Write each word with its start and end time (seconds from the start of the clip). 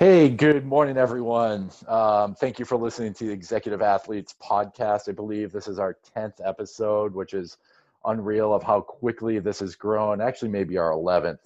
Hey, 0.00 0.28
good 0.28 0.64
morning, 0.64 0.96
everyone. 0.96 1.72
Um, 1.88 2.36
thank 2.36 2.60
you 2.60 2.64
for 2.64 2.76
listening 2.76 3.14
to 3.14 3.24
the 3.24 3.32
Executive 3.32 3.82
Athletes 3.82 4.32
podcast. 4.40 5.08
I 5.08 5.12
believe 5.12 5.50
this 5.50 5.66
is 5.66 5.80
our 5.80 5.96
10th 6.16 6.34
episode, 6.44 7.12
which 7.12 7.34
is 7.34 7.56
unreal 8.04 8.54
of 8.54 8.62
how 8.62 8.80
quickly 8.80 9.40
this 9.40 9.58
has 9.58 9.74
grown. 9.74 10.20
Actually, 10.20 10.50
maybe 10.50 10.78
our 10.78 10.92
11th. 10.92 11.40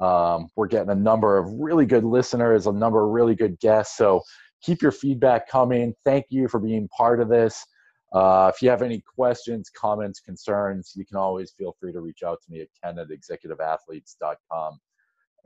Um, 0.00 0.46
we're 0.54 0.68
getting 0.68 0.90
a 0.90 0.94
number 0.94 1.36
of 1.36 1.52
really 1.54 1.84
good 1.84 2.04
listeners, 2.04 2.68
a 2.68 2.72
number 2.72 3.04
of 3.04 3.10
really 3.10 3.34
good 3.34 3.58
guests. 3.58 3.96
So 3.96 4.22
keep 4.62 4.82
your 4.82 4.92
feedback 4.92 5.48
coming. 5.48 5.92
Thank 6.04 6.26
you 6.28 6.46
for 6.46 6.60
being 6.60 6.86
part 6.96 7.20
of 7.20 7.28
this. 7.28 7.66
Uh, 8.12 8.52
if 8.54 8.62
you 8.62 8.70
have 8.70 8.82
any 8.82 9.00
questions, 9.00 9.68
comments, 9.68 10.20
concerns, 10.20 10.92
you 10.94 11.04
can 11.04 11.16
always 11.16 11.50
feel 11.58 11.74
free 11.80 11.92
to 11.92 12.00
reach 12.00 12.22
out 12.22 12.38
to 12.44 12.52
me 12.52 12.60
at 12.60 12.68
ken 12.80 13.00
at 13.00 13.08
executiveathletes.com 13.08 14.78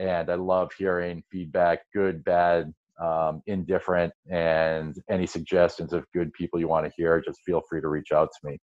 and 0.01 0.31
I 0.31 0.35
love 0.35 0.71
hearing 0.77 1.23
feedback, 1.31 1.81
good, 1.95 2.25
bad, 2.25 2.73
um, 3.01 3.43
indifferent, 3.47 4.13
and 4.31 4.97
any 5.11 5.27
suggestions 5.27 5.93
of 5.93 6.05
good 6.15 6.33
people 6.33 6.59
you 6.59 6.69
want 6.69 6.87
to 6.87 6.93
hear. 6.97 7.21
Just 7.21 7.41
feel 7.45 7.63
free 7.69 7.81
to 7.81 7.89
reach 7.89 8.11
out 8.13 8.29
to 8.33 8.51
me. 8.51 8.59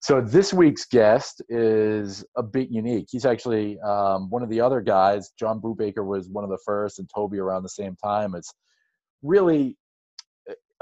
So 0.00 0.20
this 0.20 0.52
week's 0.52 0.84
guest 0.84 1.40
is 1.48 2.24
a 2.36 2.42
bit 2.42 2.68
unique. 2.70 3.06
He's 3.10 3.24
actually 3.24 3.78
um, 3.80 4.28
one 4.30 4.42
of 4.42 4.50
the 4.50 4.60
other 4.60 4.80
guys. 4.80 5.30
John 5.38 5.60
Brubaker 5.60 6.04
was 6.04 6.28
one 6.28 6.42
of 6.42 6.50
the 6.50 6.58
first, 6.66 6.98
and 6.98 7.08
Toby 7.14 7.38
around 7.38 7.62
the 7.62 7.68
same 7.68 7.96
time. 8.04 8.34
It's 8.34 8.52
really 9.22 9.76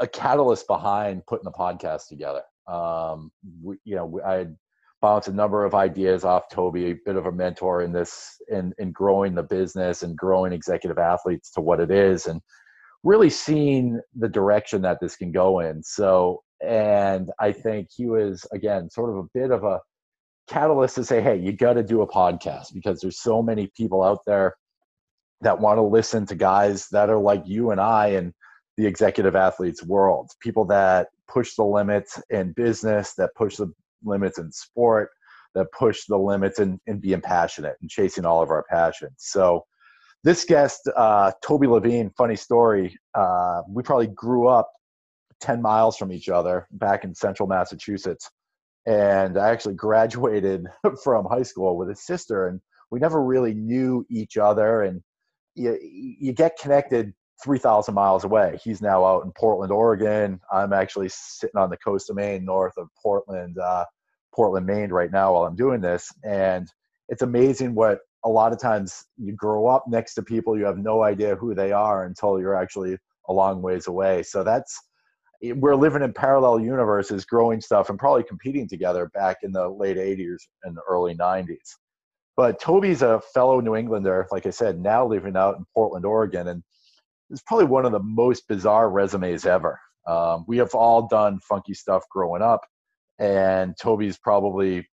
a 0.00 0.06
catalyst 0.06 0.66
behind 0.66 1.26
putting 1.26 1.44
the 1.44 1.52
podcast 1.52 2.08
together. 2.08 2.42
Um, 2.66 3.30
we, 3.62 3.76
you 3.84 3.96
know, 3.96 4.20
I 4.24 4.32
had 4.32 4.56
bounce 5.00 5.28
a 5.28 5.32
number 5.32 5.64
of 5.64 5.74
ideas 5.74 6.24
off 6.24 6.48
Toby, 6.50 6.90
a 6.90 6.94
bit 7.04 7.16
of 7.16 7.26
a 7.26 7.32
mentor 7.32 7.82
in 7.82 7.92
this 7.92 8.40
in 8.48 8.72
in 8.78 8.92
growing 8.92 9.34
the 9.34 9.42
business 9.42 10.02
and 10.02 10.16
growing 10.16 10.52
executive 10.52 10.98
athletes 10.98 11.50
to 11.52 11.60
what 11.60 11.80
it 11.80 11.90
is 11.90 12.26
and 12.26 12.40
really 13.02 13.30
seeing 13.30 14.00
the 14.14 14.28
direction 14.28 14.82
that 14.82 14.98
this 15.00 15.16
can 15.16 15.32
go 15.32 15.60
in. 15.60 15.82
So 15.82 16.42
and 16.62 17.30
I 17.38 17.52
think 17.52 17.88
he 17.94 18.06
was 18.06 18.46
again 18.52 18.90
sort 18.90 19.10
of 19.10 19.16
a 19.16 19.28
bit 19.34 19.50
of 19.50 19.64
a 19.64 19.80
catalyst 20.48 20.96
to 20.96 21.04
say, 21.04 21.22
hey, 21.22 21.36
you 21.36 21.52
got 21.52 21.74
to 21.74 21.82
do 21.82 22.02
a 22.02 22.08
podcast 22.08 22.74
because 22.74 23.00
there's 23.00 23.20
so 23.20 23.42
many 23.42 23.70
people 23.76 24.02
out 24.02 24.18
there 24.26 24.54
that 25.40 25.60
want 25.60 25.78
to 25.78 25.82
listen 25.82 26.26
to 26.26 26.34
guys 26.34 26.88
that 26.88 27.08
are 27.08 27.18
like 27.18 27.42
you 27.46 27.70
and 27.70 27.80
I 27.80 28.08
and 28.08 28.34
the 28.76 28.86
executive 28.86 29.36
athletes 29.36 29.82
world, 29.82 30.30
people 30.40 30.64
that 30.66 31.08
push 31.28 31.54
the 31.54 31.64
limits 31.64 32.20
in 32.30 32.52
business, 32.52 33.14
that 33.14 33.30
push 33.36 33.56
the 33.56 33.72
limits 34.04 34.38
in 34.38 34.50
sport 34.52 35.10
that 35.54 35.66
push 35.76 36.04
the 36.06 36.16
limits 36.16 36.58
and, 36.58 36.78
and 36.86 37.00
being 37.00 37.20
passionate 37.20 37.76
and 37.80 37.90
chasing 37.90 38.24
all 38.24 38.42
of 38.42 38.50
our 38.50 38.64
passions. 38.70 39.14
So 39.18 39.64
this 40.22 40.44
guest, 40.44 40.88
uh, 40.96 41.32
Toby 41.42 41.66
Levine, 41.66 42.10
funny 42.16 42.36
story. 42.36 42.96
Uh, 43.14 43.62
we 43.68 43.82
probably 43.82 44.08
grew 44.08 44.48
up 44.48 44.70
10 45.40 45.62
miles 45.62 45.96
from 45.96 46.12
each 46.12 46.28
other 46.28 46.66
back 46.72 47.04
in 47.04 47.14
central 47.14 47.48
Massachusetts. 47.48 48.30
And 48.86 49.38
I 49.38 49.50
actually 49.50 49.74
graduated 49.74 50.66
from 51.04 51.26
high 51.26 51.42
school 51.42 51.76
with 51.76 51.88
his 51.88 52.04
sister, 52.04 52.48
and 52.48 52.60
we 52.90 52.98
never 52.98 53.22
really 53.22 53.54
knew 53.54 54.04
each 54.10 54.36
other. 54.36 54.82
And 54.82 55.02
you, 55.54 55.78
you 55.80 56.32
get 56.32 56.58
connected 56.58 57.12
3,000 57.42 57.94
miles 57.94 58.24
away. 58.24 58.58
He's 58.62 58.82
now 58.82 59.04
out 59.04 59.24
in 59.24 59.32
Portland, 59.32 59.72
Oregon. 59.72 60.40
I'm 60.52 60.72
actually 60.72 61.08
sitting 61.10 61.58
on 61.58 61.70
the 61.70 61.76
coast 61.78 62.10
of 62.10 62.16
Maine, 62.16 62.44
north 62.44 62.76
of 62.76 62.88
Portland, 63.02 63.58
uh, 63.58 63.84
Portland, 64.34 64.66
Maine, 64.66 64.90
right 64.90 65.10
now 65.10 65.34
while 65.34 65.44
I'm 65.44 65.56
doing 65.56 65.80
this. 65.80 66.10
And 66.24 66.68
it's 67.08 67.22
amazing 67.22 67.74
what 67.74 68.00
a 68.24 68.28
lot 68.28 68.52
of 68.52 68.60
times 68.60 69.04
you 69.16 69.32
grow 69.32 69.66
up 69.66 69.84
next 69.88 70.14
to 70.14 70.22
people, 70.22 70.58
you 70.58 70.64
have 70.64 70.78
no 70.78 71.02
idea 71.02 71.36
who 71.36 71.54
they 71.54 71.72
are 71.72 72.04
until 72.04 72.38
you're 72.38 72.54
actually 72.54 72.98
a 73.28 73.32
long 73.32 73.62
ways 73.62 73.86
away. 73.86 74.22
So 74.22 74.44
that's, 74.44 74.78
we're 75.42 75.74
living 75.74 76.02
in 76.02 76.12
parallel 76.12 76.60
universes, 76.60 77.24
growing 77.24 77.60
stuff, 77.60 77.88
and 77.88 77.98
probably 77.98 78.24
competing 78.24 78.68
together 78.68 79.10
back 79.14 79.38
in 79.42 79.52
the 79.52 79.68
late 79.68 79.96
80s 79.96 80.42
and 80.64 80.76
the 80.76 80.82
early 80.88 81.14
90s. 81.14 81.76
But 82.36 82.60
Toby's 82.60 83.02
a 83.02 83.20
fellow 83.34 83.60
New 83.60 83.74
Englander, 83.74 84.26
like 84.30 84.46
I 84.46 84.50
said, 84.50 84.80
now 84.80 85.06
living 85.06 85.36
out 85.36 85.56
in 85.56 85.64
Portland, 85.74 86.04
Oregon. 86.04 86.48
And 86.48 86.62
it's 87.30 87.42
probably 87.42 87.66
one 87.66 87.86
of 87.86 87.92
the 87.92 88.02
most 88.02 88.46
bizarre 88.48 88.90
resumes 88.90 89.46
ever. 89.46 89.78
Um, 90.06 90.44
we 90.48 90.58
have 90.58 90.74
all 90.74 91.06
done 91.08 91.38
funky 91.40 91.74
stuff 91.74 92.04
growing 92.10 92.42
up, 92.42 92.60
and 93.18 93.74
Toby's 93.80 94.18
probably 94.18 94.86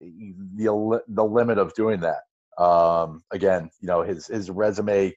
the 0.00 1.00
the 1.08 1.24
limit 1.24 1.58
of 1.58 1.74
doing 1.74 2.00
that. 2.00 2.62
Um, 2.62 3.22
again, 3.30 3.70
you 3.80 3.86
know, 3.86 4.02
his 4.02 4.26
his 4.26 4.50
resume 4.50 5.14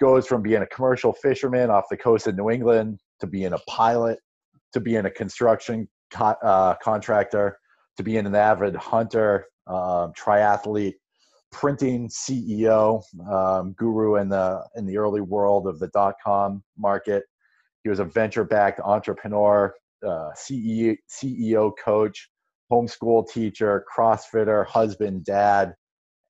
goes 0.00 0.26
from 0.26 0.42
being 0.42 0.62
a 0.62 0.66
commercial 0.66 1.12
fisherman 1.12 1.70
off 1.70 1.84
the 1.90 1.96
coast 1.96 2.26
of 2.26 2.36
New 2.36 2.50
England 2.50 2.98
to 3.20 3.26
being 3.26 3.52
a 3.52 3.58
pilot 3.66 4.18
to 4.72 4.80
being 4.80 5.06
a 5.06 5.10
construction 5.10 5.88
co- 6.12 6.36
uh, 6.42 6.74
contractor 6.82 7.58
to 7.96 8.02
being 8.02 8.26
an 8.26 8.34
avid 8.34 8.76
hunter, 8.76 9.46
um, 9.66 10.12
triathlete, 10.12 10.94
printing 11.60 12.06
CEO, 12.08 13.02
um, 13.30 13.72
guru 13.78 14.16
in 14.16 14.28
the 14.28 14.62
in 14.76 14.84
the 14.84 14.98
early 14.98 15.22
world 15.22 15.66
of 15.66 15.78
the 15.78 15.88
dot 15.88 16.16
com 16.22 16.62
market. 16.76 17.24
He 17.82 17.88
was 17.88 17.98
a 17.98 18.04
venture 18.04 18.44
backed 18.44 18.80
entrepreneur, 18.80 19.74
uh, 20.04 20.30
CEO, 20.36 20.96
CEO 21.10 21.72
coach, 21.82 22.28
homeschool 22.70 23.30
teacher, 23.30 23.84
CrossFitter, 23.96 24.66
husband, 24.66 25.24
dad, 25.24 25.74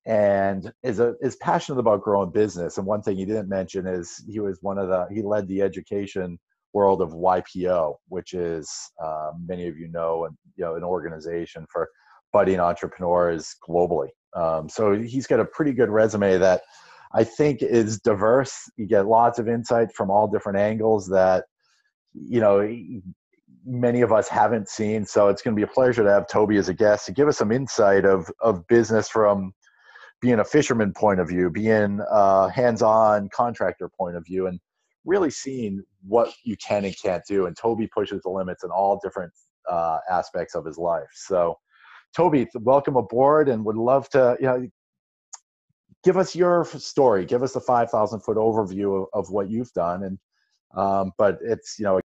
and 0.05 0.71
is 0.83 0.99
a, 0.99 1.15
is 1.19 1.35
passionate 1.37 1.79
about 1.79 2.03
growing 2.03 2.31
business. 2.31 2.77
And 2.77 2.87
one 2.87 3.01
thing 3.01 3.17
he 3.17 3.25
didn't 3.25 3.49
mention 3.49 3.85
is 3.85 4.23
he 4.29 4.39
was 4.39 4.59
one 4.61 4.77
of 4.77 4.87
the 4.87 5.07
he 5.13 5.21
led 5.21 5.47
the 5.49 5.61
education 5.61 6.39
world 6.71 7.01
of 7.01 7.09
YPO, 7.09 7.95
which 8.07 8.33
is 8.33 8.71
uh, 9.03 9.31
many 9.45 9.67
of 9.67 9.77
you 9.77 9.89
know, 9.89 10.23
and 10.25 10.37
you 10.55 10.63
know, 10.63 10.75
an 10.75 10.83
organization 10.83 11.65
for 11.69 11.89
budding 12.31 12.61
entrepreneurs 12.61 13.55
globally. 13.67 14.09
Um, 14.35 14.69
so 14.69 14.93
he's 14.93 15.27
got 15.27 15.39
a 15.39 15.45
pretty 15.45 15.73
good 15.73 15.89
resume 15.89 16.37
that 16.37 16.61
I 17.13 17.23
think 17.23 17.61
is 17.61 17.99
diverse. 17.99 18.69
You 18.77 18.85
get 18.87 19.07
lots 19.07 19.39
of 19.39 19.47
insight 19.47 19.93
from 19.93 20.09
all 20.09 20.27
different 20.27 20.59
angles 20.59 21.07
that 21.09 21.45
you 22.13 22.39
know 22.39 22.67
many 23.65 24.01
of 24.01 24.11
us 24.11 24.27
haven't 24.27 24.69
seen. 24.69 25.05
So 25.05 25.27
it's 25.29 25.41
going 25.41 25.55
to 25.55 25.59
be 25.59 25.69
a 25.69 25.73
pleasure 25.73 26.03
to 26.03 26.09
have 26.09 26.27
Toby 26.27 26.57
as 26.57 26.69
a 26.69 26.73
guest 26.73 27.05
to 27.05 27.11
give 27.11 27.27
us 27.27 27.37
some 27.37 27.51
insight 27.51 28.05
of 28.05 28.29
of 28.41 28.67
business 28.67 29.09
from 29.09 29.53
being 30.21 30.39
a 30.39 30.45
fisherman 30.45 30.93
point 30.93 31.19
of 31.19 31.27
view, 31.27 31.49
being 31.49 32.01
a 32.09 32.49
hands-on 32.49 33.29
contractor 33.29 33.89
point 33.89 34.15
of 34.15 34.25
view, 34.25 34.47
and 34.47 34.59
really 35.05 35.29
seeing 35.29 35.83
what 36.07 36.33
you 36.43 36.57
can 36.57 36.85
and 36.85 36.95
can't 36.99 37.23
do. 37.27 37.45
And 37.45 37.55
Toby 37.55 37.87
pushes 37.87 38.21
the 38.23 38.29
limits 38.29 38.63
in 38.63 38.71
all 38.71 38.99
different 39.03 39.31
uh, 39.69 39.99
aspects 40.09 40.55
of 40.55 40.65
his 40.65 40.77
life. 40.77 41.09
So 41.13 41.57
Toby, 42.15 42.47
welcome 42.55 42.95
aboard, 42.95 43.49
and 43.49 43.63
would 43.65 43.75
love 43.75 44.09
to 44.09 44.37
you 44.39 44.47
know 44.47 44.67
give 46.03 46.17
us 46.17 46.35
your 46.35 46.65
story. 46.65 47.25
Give 47.25 47.43
us 47.43 47.55
five 47.65 47.89
thousand 47.91 48.21
foot 48.21 48.37
overview 48.37 49.03
of, 49.03 49.07
of, 49.13 49.29
what 49.31 49.49
you've 49.49 49.71
done, 49.73 50.03
and 50.03 50.19
um, 50.75 51.11
but 51.17 51.39
it's 51.41 51.77
you 51.79 51.85
know. 51.85 51.99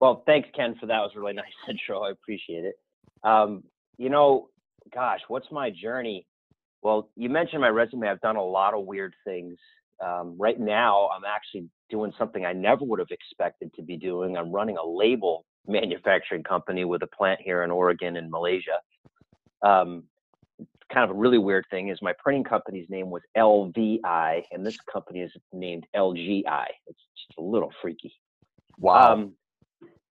Well, 0.00 0.22
thanks, 0.24 0.48
Ken, 0.56 0.76
for 0.80 0.86
that. 0.86 0.96
It 0.96 1.00
was 1.00 1.12
really 1.14 1.32
nice 1.34 1.46
intro. 1.68 2.02
I 2.02 2.10
appreciate 2.12 2.64
it. 2.64 2.74
Um, 3.22 3.64
you 3.98 4.08
know, 4.08 4.48
gosh, 4.94 5.20
what's 5.28 5.50
my 5.50 5.70
journey? 5.70 6.26
Well, 6.82 7.10
you 7.16 7.28
mentioned 7.28 7.60
my 7.60 7.68
resume. 7.68 8.08
I've 8.08 8.20
done 8.20 8.36
a 8.36 8.42
lot 8.44 8.72
of 8.72 8.86
weird 8.86 9.14
things. 9.26 9.58
Um, 10.04 10.36
right 10.38 10.58
now, 10.58 11.08
I'm 11.14 11.24
actually 11.24 11.68
doing 11.90 12.12
something 12.18 12.44
I 12.44 12.52
never 12.52 12.84
would 12.84 12.98
have 12.98 13.10
expected 13.10 13.72
to 13.74 13.82
be 13.82 13.96
doing. 13.96 14.36
I'm 14.36 14.50
running 14.50 14.76
a 14.76 14.86
label 14.86 15.44
manufacturing 15.66 16.42
company 16.42 16.84
with 16.84 17.02
a 17.02 17.06
plant 17.06 17.40
here 17.42 17.62
in 17.62 17.70
Oregon 17.70 18.16
and 18.16 18.30
Malaysia. 18.30 18.78
Um, 19.62 20.04
kind 20.92 21.04
of 21.04 21.16
a 21.16 21.18
really 21.18 21.38
weird 21.38 21.66
thing 21.70 21.88
is 21.88 22.00
my 22.02 22.12
printing 22.18 22.44
company's 22.44 22.88
name 22.88 23.10
was 23.10 23.22
LVI, 23.36 24.42
and 24.50 24.66
this 24.66 24.78
company 24.92 25.20
is 25.20 25.32
named 25.52 25.86
LGI. 25.94 26.66
It's 26.86 27.00
just 27.16 27.38
a 27.38 27.42
little 27.42 27.72
freaky. 27.80 28.12
Wow. 28.78 29.12
Um, 29.12 29.32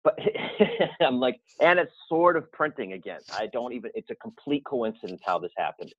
but 0.04 0.18
I'm 1.02 1.20
like, 1.20 1.40
and 1.62 1.80
it's 1.80 1.94
sort 2.10 2.38
of 2.38 2.52
printing 2.52 2.94
again. 2.94 3.22
I 3.34 3.48
don't 3.48 3.74
even. 3.74 3.92
It's 3.96 4.10
a 4.10 4.16
complete 4.16 4.64
coincidence 4.66 5.22
how 5.26 5.40
this 5.40 5.52
happened. 5.58 5.94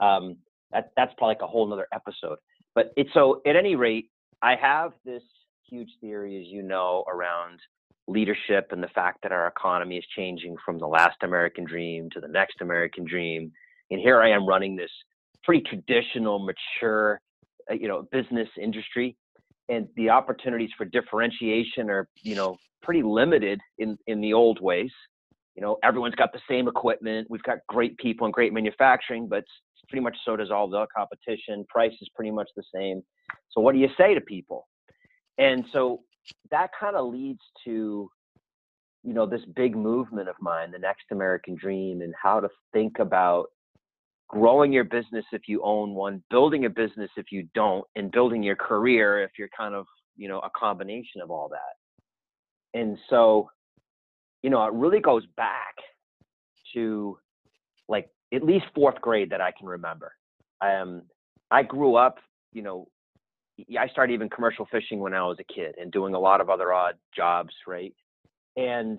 Um, 0.00 0.36
that 0.72 0.92
that's 0.96 1.12
probably 1.18 1.34
like 1.34 1.42
a 1.42 1.46
whole 1.46 1.66
nother 1.66 1.88
episode. 1.92 2.38
But 2.74 2.92
it's 2.96 3.10
so 3.14 3.40
at 3.46 3.56
any 3.56 3.76
rate, 3.76 4.10
I 4.42 4.54
have 4.56 4.92
this 5.04 5.22
huge 5.68 5.90
theory, 6.00 6.40
as 6.40 6.46
you 6.46 6.62
know, 6.62 7.04
around 7.08 7.60
leadership 8.08 8.68
and 8.70 8.82
the 8.82 8.88
fact 8.88 9.18
that 9.22 9.32
our 9.32 9.46
economy 9.46 9.96
is 9.96 10.04
changing 10.16 10.56
from 10.64 10.78
the 10.78 10.86
last 10.86 11.16
American 11.22 11.64
dream 11.64 12.08
to 12.10 12.20
the 12.20 12.28
next 12.28 12.56
American 12.60 13.04
dream. 13.04 13.52
And 13.90 14.00
here 14.00 14.20
I 14.20 14.30
am 14.30 14.46
running 14.46 14.76
this 14.76 14.90
pretty 15.44 15.62
traditional, 15.62 16.38
mature, 16.38 17.20
uh, 17.70 17.74
you 17.74 17.88
know, 17.88 18.06
business 18.10 18.48
industry, 18.60 19.16
and 19.68 19.88
the 19.96 20.10
opportunities 20.10 20.70
for 20.76 20.84
differentiation 20.84 21.88
are, 21.88 22.08
you 22.22 22.34
know, 22.34 22.56
pretty 22.82 23.02
limited 23.02 23.60
in 23.78 23.96
in 24.06 24.20
the 24.20 24.32
old 24.32 24.60
ways. 24.60 24.90
You 25.56 25.62
know, 25.62 25.78
everyone's 25.82 26.14
got 26.14 26.32
the 26.32 26.40
same 26.48 26.68
equipment. 26.68 27.26
We've 27.30 27.42
got 27.42 27.58
great 27.68 27.96
people 27.98 28.24
and 28.24 28.32
great 28.32 28.52
manufacturing, 28.52 29.28
but 29.28 29.44
pretty 29.88 30.02
much 30.02 30.16
so 30.24 30.36
does 30.36 30.50
all 30.50 30.68
the 30.68 30.86
competition. 30.96 31.64
Price 31.68 31.92
is 32.00 32.08
pretty 32.14 32.30
much 32.30 32.48
the 32.56 32.62
same. 32.74 33.02
So 33.50 33.60
what 33.60 33.72
do 33.72 33.78
you 33.78 33.88
say 33.98 34.14
to 34.14 34.20
people? 34.20 34.68
And 35.38 35.64
so 35.72 36.02
that 36.50 36.70
kind 36.78 36.96
of 36.96 37.12
leads 37.12 37.40
to, 37.64 38.08
you 39.02 39.14
know, 39.14 39.26
this 39.26 39.40
big 39.56 39.76
movement 39.76 40.28
of 40.28 40.36
mine, 40.40 40.70
the 40.70 40.78
next 40.78 41.04
American 41.10 41.56
dream, 41.56 42.02
and 42.02 42.14
how 42.20 42.40
to 42.40 42.48
think 42.72 42.98
about 42.98 43.46
growing 44.28 44.72
your 44.72 44.84
business 44.84 45.24
if 45.32 45.42
you 45.48 45.60
own 45.64 45.94
one, 45.94 46.22
building 46.30 46.64
a 46.66 46.70
business 46.70 47.10
if 47.16 47.32
you 47.32 47.48
don't, 47.54 47.84
and 47.96 48.12
building 48.12 48.42
your 48.42 48.54
career 48.54 49.22
if 49.22 49.32
you're 49.38 49.50
kind 49.56 49.74
of, 49.74 49.86
you 50.16 50.28
know, 50.28 50.38
a 50.40 50.50
combination 50.56 51.20
of 51.20 51.30
all 51.30 51.48
that. 51.48 52.78
And 52.78 52.96
so, 53.08 53.50
you 54.42 54.50
know, 54.50 54.64
it 54.66 54.72
really 54.72 55.00
goes 55.00 55.24
back 55.36 55.76
to 56.74 57.18
like 57.88 58.08
at 58.32 58.42
least 58.42 58.66
fourth 58.74 59.00
grade 59.00 59.30
that 59.30 59.40
I 59.40 59.52
can 59.52 59.66
remember. 59.66 60.12
Um, 60.60 61.02
I 61.50 61.62
grew 61.62 61.96
up, 61.96 62.18
you 62.52 62.62
know, 62.62 62.88
I 63.78 63.88
started 63.88 64.14
even 64.14 64.28
commercial 64.28 64.66
fishing 64.70 65.00
when 65.00 65.14
I 65.14 65.22
was 65.22 65.38
a 65.40 65.52
kid 65.52 65.74
and 65.80 65.92
doing 65.92 66.14
a 66.14 66.18
lot 66.18 66.40
of 66.40 66.48
other 66.48 66.72
odd 66.72 66.94
jobs, 67.14 67.52
right? 67.66 67.94
And 68.56 68.98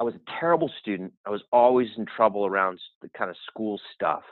I 0.00 0.04
was 0.04 0.14
a 0.14 0.40
terrible 0.40 0.70
student. 0.80 1.12
I 1.26 1.30
was 1.30 1.42
always 1.52 1.88
in 1.96 2.06
trouble 2.06 2.46
around 2.46 2.80
the 3.02 3.08
kind 3.10 3.30
of 3.30 3.36
school 3.48 3.80
stuff. 3.94 4.22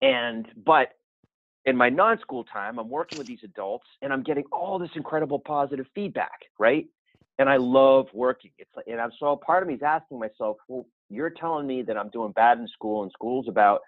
And, 0.00 0.46
but 0.64 0.92
in 1.64 1.76
my 1.76 1.90
non 1.90 2.18
school 2.20 2.44
time, 2.44 2.78
I'm 2.78 2.88
working 2.88 3.18
with 3.18 3.26
these 3.26 3.40
adults 3.44 3.86
and 4.00 4.12
I'm 4.12 4.22
getting 4.22 4.44
all 4.50 4.78
this 4.78 4.90
incredible 4.94 5.38
positive 5.38 5.86
feedback, 5.94 6.40
right? 6.58 6.86
And 7.38 7.48
I 7.48 7.56
love 7.56 8.06
working. 8.12 8.50
It's 8.58 8.70
like, 8.76 8.86
and 8.88 9.00
I'm 9.00 9.12
so 9.18 9.36
part 9.36 9.62
of 9.62 9.68
me 9.68 9.74
is 9.74 9.82
asking 9.82 10.18
myself, 10.18 10.56
well, 10.68 10.86
you're 11.08 11.30
telling 11.30 11.66
me 11.66 11.82
that 11.82 11.96
I'm 11.96 12.10
doing 12.10 12.32
bad 12.32 12.58
in 12.58 12.68
school 12.68 13.02
and 13.02 13.12
school's 13.12 13.48
about 13.48 13.80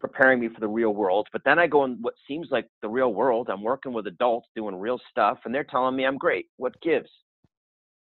preparing 0.00 0.40
me 0.40 0.48
for 0.48 0.60
the 0.60 0.68
real 0.68 0.94
world. 0.94 1.28
But 1.32 1.42
then 1.44 1.58
I 1.58 1.66
go 1.66 1.84
in 1.84 1.98
what 2.00 2.14
seems 2.28 2.48
like 2.50 2.68
the 2.82 2.88
real 2.88 3.12
world. 3.12 3.48
I'm 3.50 3.62
working 3.62 3.92
with 3.92 4.06
adults 4.06 4.48
doing 4.54 4.76
real 4.76 5.00
stuff 5.10 5.38
and 5.44 5.54
they're 5.54 5.64
telling 5.64 5.96
me 5.96 6.04
I'm 6.04 6.18
great. 6.18 6.46
What 6.56 6.80
gives? 6.82 7.08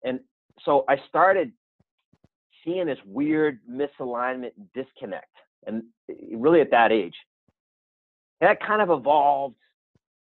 And 0.04 0.20
so 0.64 0.86
I 0.88 0.98
started 1.08 1.52
seeing 2.64 2.86
this 2.88 3.00
weird 3.06 3.60
misalignment 3.70 4.52
and 4.58 4.68
disconnect. 4.74 5.32
And 5.66 5.84
eh, 6.10 6.14
really 6.36 6.62
at 6.62 6.72
that 6.72 6.92
age, 6.92 7.16
that 8.42 8.60
kind 8.66 8.82
of 8.82 8.90
evolved 8.90 9.56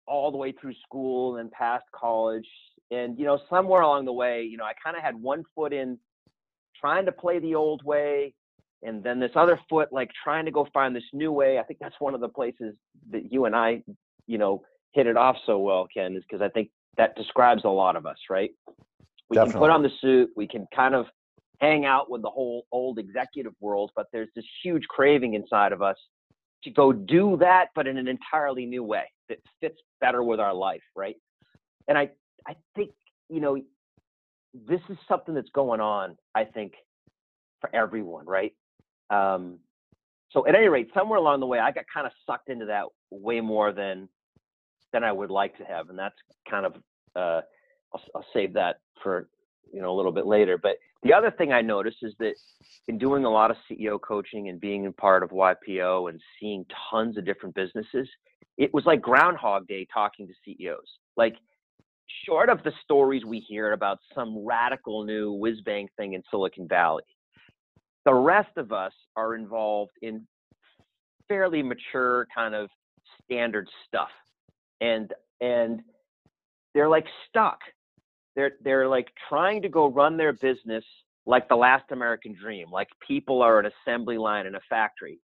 all 0.07 0.31
the 0.31 0.37
way 0.37 0.53
through 0.53 0.75
school 0.85 1.37
and 1.37 1.51
past 1.51 1.85
college. 1.93 2.47
And, 2.91 3.19
you 3.19 3.25
know, 3.25 3.39
somewhere 3.51 3.83
along 3.83 4.07
the 4.07 4.13
way, 4.13 4.43
you 4.43 4.57
know, 4.57 4.65
I 4.65 4.73
kind 4.83 4.97
of 4.97 5.03
had 5.03 5.15
one 5.15 5.45
foot 5.55 5.73
in 5.73 5.99
trying 6.81 7.05
to 7.07 7.13
play 7.13 7.39
the 7.39 7.55
old 7.55 7.83
way 7.85 8.35
and 8.83 9.03
then 9.03 9.19
this 9.19 9.33
other 9.35 9.59
foot 9.69 9.93
like 9.93 10.09
trying 10.23 10.45
to 10.45 10.53
go 10.53 10.65
find 10.73 10.95
this 10.95 11.03
new 11.13 11.33
way 11.33 11.59
i 11.59 11.65
think 11.65 11.81
that's 11.81 11.97
one 11.99 12.15
of 12.15 12.21
the 12.21 12.29
places 12.29 12.77
that 13.11 13.33
you 13.33 13.45
and 13.47 13.57
i 13.57 13.83
you 14.29 14.39
know 14.39 14.63
hit 14.93 15.09
it 15.09 15.17
off 15.17 15.35
so 15.47 15.59
well 15.59 15.89
ken 15.93 16.15
is 16.15 16.23
because 16.31 16.41
i 16.41 16.49
think 16.49 16.71
that 16.97 17.17
describes 17.17 17.65
a 17.65 17.69
lot 17.69 17.97
of 17.97 18.07
us 18.07 18.19
right 18.31 18.51
we 19.29 19.35
Definitely. 19.35 19.53
can 19.53 19.61
put 19.61 19.71
on 19.71 19.83
the 19.83 19.91
suit 20.01 20.31
we 20.37 20.47
can 20.47 20.69
kind 20.73 20.95
of 20.95 21.07
hang 21.61 21.85
out 21.85 22.11
with 22.11 22.23
the 22.23 22.31
whole 22.31 22.67
old 22.73 22.99
executive 22.99 23.53
world, 23.61 23.91
but 23.97 24.07
there's 24.13 24.29
this 24.35 24.45
huge 24.63 24.85
craving 24.89 25.35
inside 25.35 25.73
of 25.73 25.83
us 25.83 25.97
to 26.65 26.71
go 26.71 26.93
do 26.93 27.37
that, 27.39 27.69
but 27.75 27.87
in 27.87 27.97
an 27.99 28.09
entirely 28.09 28.67
new 28.67 28.83
way 28.83 29.05
that 29.29 29.39
fits 29.61 29.79
better 30.01 30.23
with 30.23 30.41
our 30.41 30.55
life, 30.55 30.83
right? 30.97 31.17
And 31.89 31.97
I, 31.97 32.11
I 32.49 32.57
think, 32.75 32.91
you 33.29 33.41
know, 33.41 33.61
this 34.67 34.81
is 34.89 34.97
something 35.07 35.35
that's 35.35 35.51
going 35.51 35.81
on, 35.81 36.17
I 36.35 36.45
think, 36.45 36.73
for 37.61 37.75
everyone, 37.75 38.27
right? 38.27 38.55
Um, 39.11 39.59
so 40.31 40.47
at 40.47 40.55
any 40.55 40.69
rate, 40.69 40.89
somewhere 40.95 41.19
along 41.19 41.41
the 41.41 41.47
way, 41.47 41.59
I 41.59 41.71
got 41.73 41.85
kind 41.93 42.07
of 42.07 42.13
sucked 42.27 42.49
into 42.49 42.67
that 42.67 42.85
way 43.11 43.41
more 43.41 43.73
than 43.73 44.09
than 44.93 45.05
I 45.05 45.13
would 45.13 45.31
like 45.31 45.57
to 45.59 45.65
have, 45.65 45.91
and 45.91 45.99
that's 45.99 46.15
kind 46.51 46.65
of 46.65 46.75
uh, 47.15 47.43
I'll, 47.93 48.01
I'll 48.15 48.27
save 48.33 48.55
that 48.55 48.81
for 49.03 49.29
you 49.73 49.83
know 49.83 49.93
a 49.93 49.97
little 49.97 50.13
bit 50.13 50.27
later. 50.27 50.59
But 50.59 50.77
the 51.03 51.13
other 51.13 51.31
thing 51.31 51.53
I 51.53 51.61
noticed 51.63 51.99
is 52.03 52.15
that 52.19 52.35
in 52.89 52.99
doing 52.99 53.25
a 53.25 53.31
lot 53.31 53.51
of 53.51 53.57
CEO 53.71 54.01
coaching 54.01 54.49
and 54.49 54.61
being 54.61 54.87
a 54.87 54.93
part 54.93 55.23
of 55.23 55.31
YPO 55.31 56.11
and 56.11 56.21
seeing 56.41 56.65
tons 56.91 57.17
of 57.17 57.25
different 57.25 57.55
businesses, 57.55 58.09
it 58.57 58.73
was 58.75 58.85
like 58.85 59.01
Groundhog 59.01 59.69
Day 59.69 59.87
talking 59.93 60.27
to 60.27 60.35
CEOs. 60.45 60.99
Like, 61.17 61.37
short 62.27 62.49
of 62.49 62.63
the 62.63 62.73
stories 62.83 63.25
we 63.25 63.41
hear 63.41 63.73
about 63.73 63.99
some 64.15 64.45
radical 64.45 65.05
new 65.05 65.33
whiz 65.33 65.61
bang 65.65 65.89
thing 65.97 66.15
in 66.15 66.23
Silicon 66.31 66.67
Valley, 66.69 67.05
the 68.05 68.15
rest 68.15 68.57
of 68.57 68.73
us 68.73 68.93
are 69.17 69.35
involved 69.35 69.93
in 70.03 70.27
fairly 71.29 71.63
mature 71.63 72.27
kind 72.35 72.55
of 72.55 72.69
standard 73.25 73.69
stuff, 73.87 74.11
and 74.81 75.13
and 75.41 75.81
they're 76.75 76.89
like 76.89 77.07
stuck 77.29 77.61
they're 78.39 78.53
they're 78.63 78.89
like 78.89 79.09
trying 79.29 79.61
to 79.63 79.69
go 79.69 79.89
run 79.89 80.17
their 80.17 80.33
business 80.33 80.85
like 81.27 81.49
the 81.49 81.57
last 81.57 81.91
American 81.91 82.37
dream, 82.41 82.71
like 82.71 82.87
people 83.07 83.43
are 83.43 83.59
an 83.59 83.67
assembly 83.67 84.17
line 84.17 84.47
in 84.47 84.55
a 84.55 84.61
factory. 84.71 85.19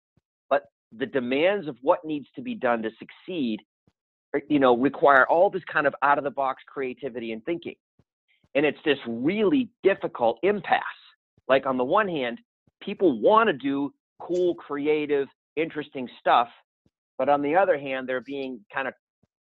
But 0.48 0.62
the 0.96 1.04
demands 1.04 1.68
of 1.68 1.76
what 1.82 2.06
needs 2.06 2.26
to 2.36 2.42
be 2.42 2.54
done 2.54 2.80
to 2.82 2.90
succeed, 2.98 3.60
you 4.48 4.58
know, 4.58 4.76
require 4.76 5.26
all 5.26 5.50
this 5.50 5.62
kind 5.70 5.86
of 5.86 5.94
out 6.02 6.18
of 6.18 6.24
the 6.24 6.30
box 6.30 6.62
creativity 6.66 7.32
and 7.32 7.44
thinking. 7.44 7.74
And 8.54 8.66
it's 8.66 8.78
this 8.84 8.98
really 9.06 9.68
difficult 9.82 10.38
impasse. 10.42 10.82
Like 11.48 11.66
on 11.66 11.76
the 11.76 11.84
one 11.84 12.08
hand, 12.08 12.38
people 12.80 13.20
want 13.20 13.48
to 13.48 13.52
do 13.52 13.92
cool, 14.20 14.54
creative, 14.54 15.28
interesting 15.56 16.08
stuff, 16.20 16.48
but 17.18 17.28
on 17.28 17.42
the 17.42 17.56
other 17.56 17.78
hand, 17.78 18.08
they're 18.08 18.20
being 18.20 18.60
kind 18.72 18.88
of, 18.88 18.94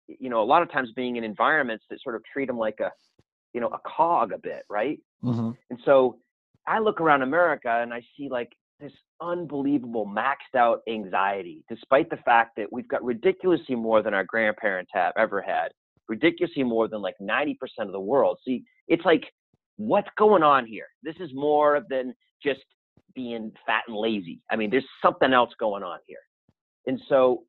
you 0.06 0.28
know, 0.28 0.42
a 0.42 0.44
lot 0.44 0.62
of 0.62 0.70
times 0.70 0.90
being 0.96 1.16
in 1.16 1.24
environments 1.24 1.84
that 1.90 2.00
sort 2.02 2.14
of 2.14 2.22
treat 2.32 2.46
them 2.46 2.58
like 2.58 2.80
a 2.80 2.90
you 3.54 3.60
know 3.60 3.68
a 3.68 3.78
cog 3.88 4.32
a 4.32 4.38
bit 4.38 4.64
right 4.68 5.00
mm-hmm. 5.24 5.52
and 5.70 5.78
so 5.84 6.18
i 6.66 6.78
look 6.78 7.00
around 7.00 7.22
america 7.22 7.78
and 7.80 7.94
i 7.94 8.02
see 8.16 8.28
like 8.28 8.52
this 8.80 8.92
unbelievable 9.20 10.06
maxed 10.06 10.56
out 10.56 10.80
anxiety 10.88 11.64
despite 11.68 12.10
the 12.10 12.16
fact 12.18 12.56
that 12.56 12.72
we've 12.72 12.88
got 12.88 13.04
ridiculously 13.04 13.74
more 13.74 14.02
than 14.02 14.14
our 14.14 14.24
grandparents 14.24 14.90
have 14.94 15.12
ever 15.16 15.40
had 15.40 15.68
ridiculously 16.08 16.62
more 16.62 16.86
than 16.86 17.00
like 17.00 17.14
90% 17.20 17.56
of 17.78 17.92
the 17.92 18.00
world. 18.00 18.38
See 18.44 18.64
it's 18.88 19.04
like 19.04 19.24
what's 19.76 20.08
going 20.18 20.42
on 20.42 20.66
here? 20.66 20.86
This 21.02 21.16
is 21.20 21.30
more 21.34 21.82
than 21.88 22.14
just 22.42 22.60
being 23.14 23.52
fat 23.66 23.84
and 23.88 23.96
lazy. 23.96 24.40
I 24.50 24.56
mean 24.56 24.70
there's 24.70 24.86
something 25.02 25.32
else 25.32 25.50
going 25.58 25.82
on 25.82 25.98
here. 26.06 26.18
And 26.86 27.00
so 27.08 27.44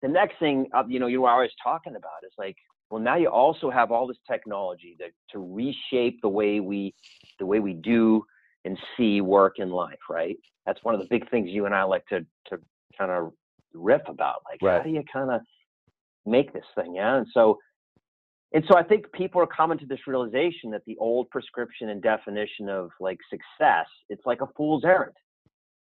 the 0.00 0.08
next 0.08 0.38
thing 0.38 0.68
uh, 0.74 0.84
you 0.88 0.98
know 0.98 1.06
you 1.06 1.22
were 1.22 1.30
always 1.30 1.52
talking 1.62 1.96
about 1.96 2.24
is 2.26 2.32
like 2.38 2.56
well, 2.92 3.00
now 3.00 3.16
you 3.16 3.28
also 3.28 3.70
have 3.70 3.90
all 3.90 4.06
this 4.06 4.18
technology 4.30 4.98
to, 4.98 5.06
to 5.32 5.38
reshape 5.38 6.20
the 6.20 6.28
way 6.28 6.60
we 6.60 6.94
the 7.38 7.46
way 7.46 7.58
we 7.58 7.72
do 7.72 8.22
and 8.64 8.78
see 8.96 9.20
work 9.20 9.54
in 9.58 9.70
life, 9.70 9.98
right? 10.08 10.36
That's 10.66 10.82
one 10.84 10.94
of 10.94 11.00
the 11.00 11.06
big 11.10 11.28
things 11.30 11.50
you 11.50 11.66
and 11.66 11.74
I 11.74 11.82
like 11.84 12.06
to 12.06 12.20
to 12.48 12.58
kind 12.96 13.10
of 13.10 13.32
riff 13.74 14.02
about. 14.06 14.42
Like, 14.44 14.60
right. 14.62 14.78
how 14.78 14.84
do 14.84 14.90
you 14.90 15.02
kind 15.12 15.30
of 15.30 15.40
make 16.26 16.52
this 16.52 16.64
thing? 16.76 16.94
Yeah. 16.96 17.16
And 17.16 17.26
so 17.32 17.58
and 18.54 18.64
so 18.68 18.76
I 18.76 18.82
think 18.82 19.10
people 19.12 19.40
are 19.40 19.46
coming 19.46 19.78
to 19.78 19.86
this 19.86 20.06
realization 20.06 20.70
that 20.72 20.82
the 20.86 20.96
old 20.98 21.30
prescription 21.30 21.88
and 21.88 22.02
definition 22.02 22.68
of 22.68 22.90
like 23.00 23.18
success, 23.30 23.86
it's 24.10 24.26
like 24.26 24.42
a 24.42 24.46
fool's 24.56 24.84
errand, 24.84 25.16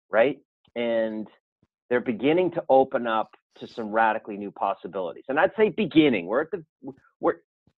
right? 0.09 0.39
And 0.77 1.27
they're 1.89 2.01
beginning 2.01 2.53
to 2.53 2.63
open 2.69 3.09
up 3.09 3.31
to 3.59 3.67
some 3.67 3.91
radically 3.91 4.37
new 4.37 4.53
possibilities. 4.53 5.25
And 5.29 5.39
I'd 5.39 5.51
say 5.57 5.71
beginning. 5.71 6.27
We're 6.27 6.43
at 6.43 6.51
the 6.53 6.65
we're 7.21 7.37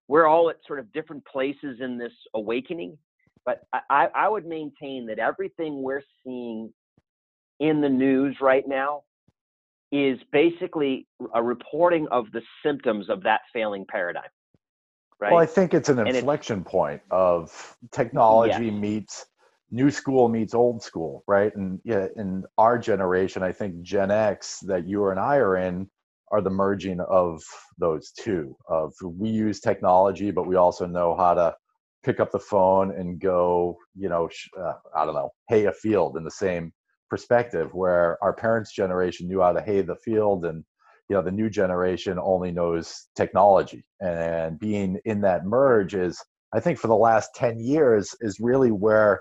we're 0.09 0.27
all 0.27 0.51
at 0.51 0.57
sort 0.67 0.79
of 0.79 0.93
different 0.93 1.25
places 1.25 1.81
in 1.81 1.97
this 1.97 2.13
awakening. 2.35 2.99
But 3.45 3.63
I, 3.73 4.09
I 4.15 4.29
would 4.29 4.47
maintain 4.47 5.07
that 5.07 5.19
everything 5.19 5.83
we're 5.83 6.03
seeing 6.25 6.73
in 7.59 7.81
the 7.81 7.89
news 7.89 8.37
right 8.41 8.67
now 8.67 9.03
is 9.91 10.19
basically 10.33 11.07
a 11.35 11.43
reporting 11.43 12.07
of 12.11 12.31
the 12.33 12.43
symptoms 12.65 13.11
of 13.11 13.23
that 13.25 13.41
failing 13.53 13.85
paradigm. 13.89 14.23
Right? 15.21 15.33
Well, 15.33 15.43
I 15.43 15.47
think 15.47 15.75
it's 15.75 15.89
an 15.89 16.05
inflection 16.07 16.65
point 16.65 17.03
of 17.11 17.77
technology 17.93 18.67
yes. 18.67 18.75
meets 18.75 19.27
new 19.73 19.91
school 19.91 20.29
meets 20.29 20.55
old 20.55 20.83
school, 20.83 21.25
right? 21.27 21.55
And 21.57 21.81
yeah, 21.85 22.07
in 22.17 22.45
our 22.59 22.79
generation, 22.79 23.43
I 23.43 23.53
think 23.53 23.81
Gen 23.83 24.11
X 24.11 24.61
that 24.67 24.87
you 24.87 25.09
and 25.09 25.19
I 25.19 25.37
are 25.37 25.57
in 25.57 25.89
are 26.31 26.43
the 26.43 26.51
merging 26.51 27.01
of 27.01 27.43
those 27.79 28.13
two. 28.13 28.57
Of 28.69 28.93
we 29.03 29.31
use 29.31 29.61
technology, 29.61 30.31
but 30.31 30.47
we 30.47 30.57
also 30.57 30.87
know 30.87 31.17
how 31.17 31.35
to 31.35 31.55
pick 32.03 32.21
up 32.21 32.33
the 32.33 32.39
phone 32.39 32.91
and 32.93 33.21
go, 33.21 33.77
you 33.95 34.09
know, 34.09 34.29
uh, 34.59 34.75
I 34.95 35.05
don't 35.05 35.15
know, 35.15 35.31
hay 35.49 35.67
a 35.67 35.73
field 35.73 36.17
in 36.17 36.25
the 36.25 36.31
same 36.31 36.73
perspective. 37.11 37.71
Where 37.73 38.23
our 38.23 38.33
parents' 38.33 38.73
generation 38.73 39.29
knew 39.29 39.41
how 39.41 39.53
to 39.53 39.63
hay 39.63 39.83
the 39.83 39.97
field, 39.97 40.45
and 40.45 40.65
you 41.09 41.17
know, 41.17 41.23
the 41.23 41.33
new 41.33 41.51
generation 41.51 42.19
only 42.23 42.53
knows 42.53 43.09
technology. 43.17 43.85
And 44.01 44.59
being 44.59 44.99
in 45.05 45.21
that 45.23 45.45
merge 45.45 45.95
is, 45.95 46.23
I 46.53 46.61
think, 46.61 46.79
for 46.79 46.89
the 46.89 46.97
last 46.97 47.31
ten 47.35 47.59
years, 47.61 48.15
is 48.21 48.41
really 48.41 48.71
where 48.71 49.21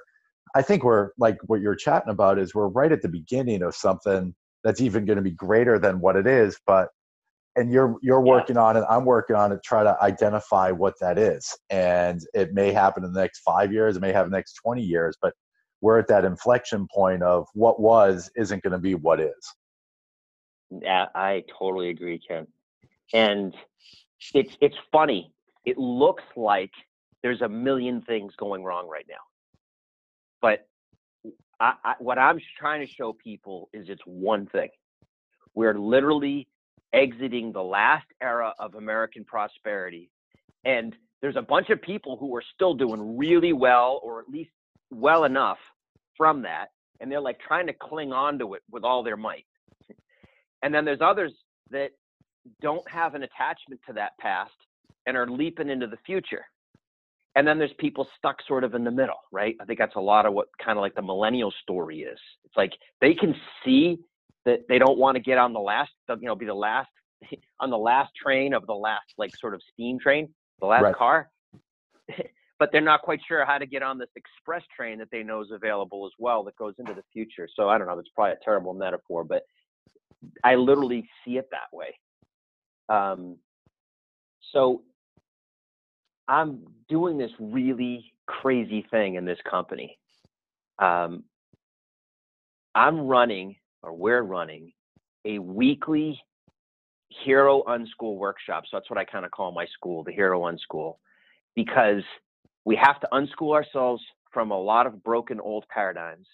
I 0.56 0.62
think 0.62 0.84
we're 0.84 1.12
like 1.18 1.38
what 1.46 1.62
you're 1.62 1.76
chatting 1.76 2.12
about 2.12 2.40
is 2.40 2.54
we're 2.54 2.68
right 2.68 2.92
at 2.92 3.02
the 3.02 3.10
beginning 3.10 3.64
of 3.64 3.76
something 3.76 4.36
that's 4.64 4.82
even 4.82 5.06
going 5.06 5.18
to 5.18 5.24
be 5.24 5.32
greater 5.32 5.80
than 5.80 6.00
what 6.00 6.16
it 6.16 6.28
is. 6.28 6.60
But 6.66 6.90
and 7.56 7.72
you're 7.72 7.98
you're 8.02 8.22
working 8.22 8.56
yeah. 8.56 8.64
on 8.64 8.78
it, 8.78 8.84
I'm 8.90 9.06
working 9.06 9.36
on 9.36 9.52
it, 9.52 9.60
try 9.64 9.84
to 9.84 9.98
identify 10.02 10.72
what 10.72 11.00
that 11.00 11.18
is. 11.18 11.58
And 11.70 12.22
it 12.34 12.54
may 12.54 12.72
happen 12.72 13.04
in 13.04 13.14
the 13.14 13.20
next 13.20 13.40
five 13.40 13.72
years, 13.74 13.98
it 13.98 14.02
may 14.02 14.12
have 14.14 14.30
the 14.30 14.36
next 14.36 14.54
20 14.54 14.82
years, 14.82 15.16
but 15.22 15.34
we're 15.82 16.00
at 16.00 16.08
that 16.08 16.26
inflection 16.26 16.88
point 16.94 17.24
of 17.24 17.48
what 17.54 17.80
was 17.80 18.30
isn't 18.36 18.64
going 18.64 18.72
to 18.72 18.80
be 18.80 18.96
what 18.96 19.20
is. 19.20 19.56
Yeah, 20.70 21.08
I 21.16 21.44
totally 21.60 21.90
agree, 21.90 22.20
Ken. 22.20 22.48
And 23.14 23.54
it's 24.34 24.56
it's 24.62 24.78
funny. 24.92 25.34
It 25.66 25.78
looks 25.78 26.24
like 26.36 26.72
there's 27.24 27.42
a 27.42 27.50
million 27.50 28.02
things 28.02 28.34
going 28.38 28.64
wrong 28.64 28.88
right 28.88 29.06
now. 29.10 29.16
But 30.42 30.68
I, 31.60 31.74
I, 31.84 31.94
what 32.00 32.18
I'm 32.18 32.40
trying 32.58 32.86
to 32.86 32.92
show 32.92 33.14
people 33.14 33.70
is 33.74 33.90
it's 33.90 34.02
one 34.06 34.48
thing. 34.48 34.70
We're 35.54 35.78
literally 35.78 36.48
exiting 36.94 37.52
the 37.52 37.64
last 37.64 38.06
era 38.22 38.54
of 38.60 38.76
American 38.76 39.24
prosperity. 39.24 40.10
And 40.66 40.96
there's 41.22 41.36
a 41.36 41.42
bunch 41.42 41.70
of 41.70 41.82
people 41.82 42.18
who 42.18 42.36
are 42.36 42.44
still 42.54 42.74
doing 42.74 43.18
really 43.18 43.54
well, 43.54 44.00
or 44.04 44.20
at 44.20 44.30
least 44.30 44.52
well 44.92 45.24
enough 45.24 45.58
from 46.18 46.42
that. 46.44 46.68
And 47.00 47.12
they're 47.12 47.22
like 47.22 47.40
trying 47.40 47.68
to 47.68 47.74
cling 47.74 48.12
on 48.12 48.38
to 48.40 48.54
it 48.56 48.62
with 48.70 48.84
all 48.84 49.04
their 49.04 49.18
might. 49.18 49.46
And 50.64 50.74
then 50.74 50.86
there's 50.86 51.02
others 51.02 51.34
that 51.72 51.92
don't 52.62 52.88
have 52.90 53.16
an 53.16 53.24
attachment 53.24 53.82
to 53.88 53.94
that 53.94 54.18
past 54.20 54.52
and 55.06 55.18
are 55.18 55.30
leaping 55.30 55.70
into 55.70 55.88
the 55.88 55.98
future. 56.06 56.46
And 57.36 57.48
then 57.48 57.58
there's 57.58 57.72
people 57.80 58.08
stuck 58.18 58.38
sort 58.48 58.64
of 58.64 58.76
in 58.76 58.84
the 58.84 58.92
middle, 58.92 59.20
right? 59.32 59.56
I 59.62 59.66
think 59.66 59.80
that's 59.80 59.96
a 59.96 60.02
lot 60.02 60.26
of 60.26 60.34
what 60.34 60.48
kind 60.64 60.78
of 60.78 60.82
like 60.82 60.96
the 60.96 61.02
millennial 61.02 61.54
story 61.64 62.02
is. 62.02 62.20
It's 62.44 62.58
like 62.58 62.74
they 63.00 63.14
can 63.14 63.34
see 63.64 64.00
that 64.46 64.62
they 64.68 64.80
don't 64.80 64.98
want 64.98 65.16
to 65.16 65.22
get 65.22 65.38
on 65.38 65.54
the 65.54 65.60
last, 65.60 65.92
you 66.10 66.18
know, 66.22 66.36
be 66.36 66.46
the 66.46 66.54
last 66.54 66.90
on 67.60 67.70
the 67.70 67.78
last 67.78 68.12
train 68.22 68.54
of 68.54 68.66
the 68.68 68.74
last 68.74 69.06
like 69.18 69.32
sort 69.38 69.54
of 69.54 69.62
steam 69.74 70.00
train, 70.00 70.30
the 70.60 70.66
last 70.66 70.84
right. 70.84 70.96
car. 70.96 71.30
but 72.60 72.70
they're 72.72 72.82
not 72.82 73.02
quite 73.02 73.20
sure 73.28 73.44
how 73.44 73.58
to 73.58 73.66
get 73.66 73.82
on 73.82 73.98
this 73.98 74.10
express 74.16 74.64
train 74.76 75.00
that 75.00 75.10
they 75.12 75.24
know 75.24 75.42
is 75.42 75.50
available 75.52 76.06
as 76.06 76.12
well 76.20 76.44
that 76.44 76.56
goes 76.58 76.76
into 76.78 76.94
the 76.94 77.04
future. 77.12 77.48
So 77.56 77.70
I 77.70 77.78
don't 77.78 77.88
know, 77.88 77.96
that's 77.96 78.10
probably 78.14 78.34
a 78.34 78.46
terrible 78.46 78.74
metaphor, 78.74 79.24
but 79.24 79.44
I 80.44 80.56
literally 80.56 81.10
see 81.26 81.38
it 81.38 81.50
that 81.52 81.76
way. 81.76 81.98
Um, 82.88 83.38
so 84.52 84.84
I'm 86.28 86.66
doing 86.88 87.18
this 87.18 87.32
really 87.40 88.14
crazy 88.28 88.86
thing 88.92 89.16
in 89.16 89.26
this 89.26 89.40
company. 89.50 89.98
Um, 90.80 91.24
I'm 92.76 93.02
running, 93.02 93.56
or 93.84 93.94
we're 93.94 94.22
running, 94.22 94.72
a 95.26 95.40
weekly 95.40 96.20
Hero 97.24 97.64
Unschool 97.68 98.18
workshop. 98.18 98.64
So 98.70 98.78
that's 98.78 98.90
what 98.90 98.98
I 98.98 99.06
kind 99.06 99.26
of 99.26 99.32
call 99.32 99.52
my 99.52 99.66
school, 99.66 100.04
the 100.04 100.12
Hero 100.12 100.42
Unschool, 100.42 100.96
because 101.56 102.04
we 102.66 102.76
have 102.76 103.00
to 103.02 103.08
unschool 103.12 103.54
ourselves 103.54 104.02
from 104.32 104.52
a 104.52 104.60
lot 104.60 104.88
of 104.88 105.04
broken 105.04 105.40
old 105.40 105.66
paradigms 105.70 106.28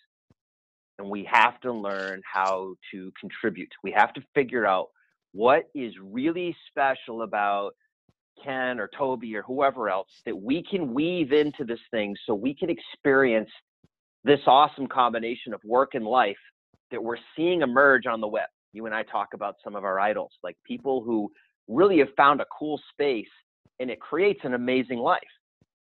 and 1.00 1.10
we 1.10 1.28
have 1.32 1.60
to 1.62 1.72
learn 1.72 2.22
how 2.32 2.74
to 2.92 3.12
contribute. 3.20 3.72
We 3.84 3.92
have 3.92 4.14
to 4.14 4.22
figure 4.34 4.66
out 4.66 4.88
what 5.32 5.70
is 5.76 5.94
really 6.02 6.56
special 6.70 7.22
about 7.22 7.72
Ken 8.44 8.80
or 8.80 8.90
Toby 8.98 9.36
or 9.36 9.44
whoever 9.44 9.90
else 9.90 10.10
that 10.26 10.36
we 10.36 10.64
can 10.64 10.94
weave 10.94 11.32
into 11.32 11.64
this 11.66 11.80
thing 11.92 12.16
so 12.26 12.34
we 12.34 12.54
can 12.54 12.70
experience 12.70 13.50
this 14.24 14.40
awesome 14.48 14.88
combination 14.88 15.54
of 15.54 15.62
work 15.64 15.94
and 15.94 16.06
life 16.06 16.38
that 16.92 17.04
we're 17.04 17.18
seeing 17.36 17.62
emerge 17.62 18.06
on 18.06 18.22
the 18.22 18.28
web. 18.28 18.48
You 18.74 18.86
and 18.86 18.96
I 18.96 19.04
talk 19.04 19.30
about 19.34 19.56
some 19.64 19.76
of 19.76 19.84
our 19.84 20.00
idols, 20.00 20.32
like 20.44 20.58
people 20.66 21.02
who 21.02 21.32
really 21.68 22.00
have 22.00 22.10
found 22.16 22.42
a 22.42 22.46
cool 22.58 22.80
space 22.92 23.28
and 23.80 23.90
it 23.90 24.00
creates 24.00 24.42
an 24.44 24.54
amazing 24.54 25.00
life. 25.00 25.22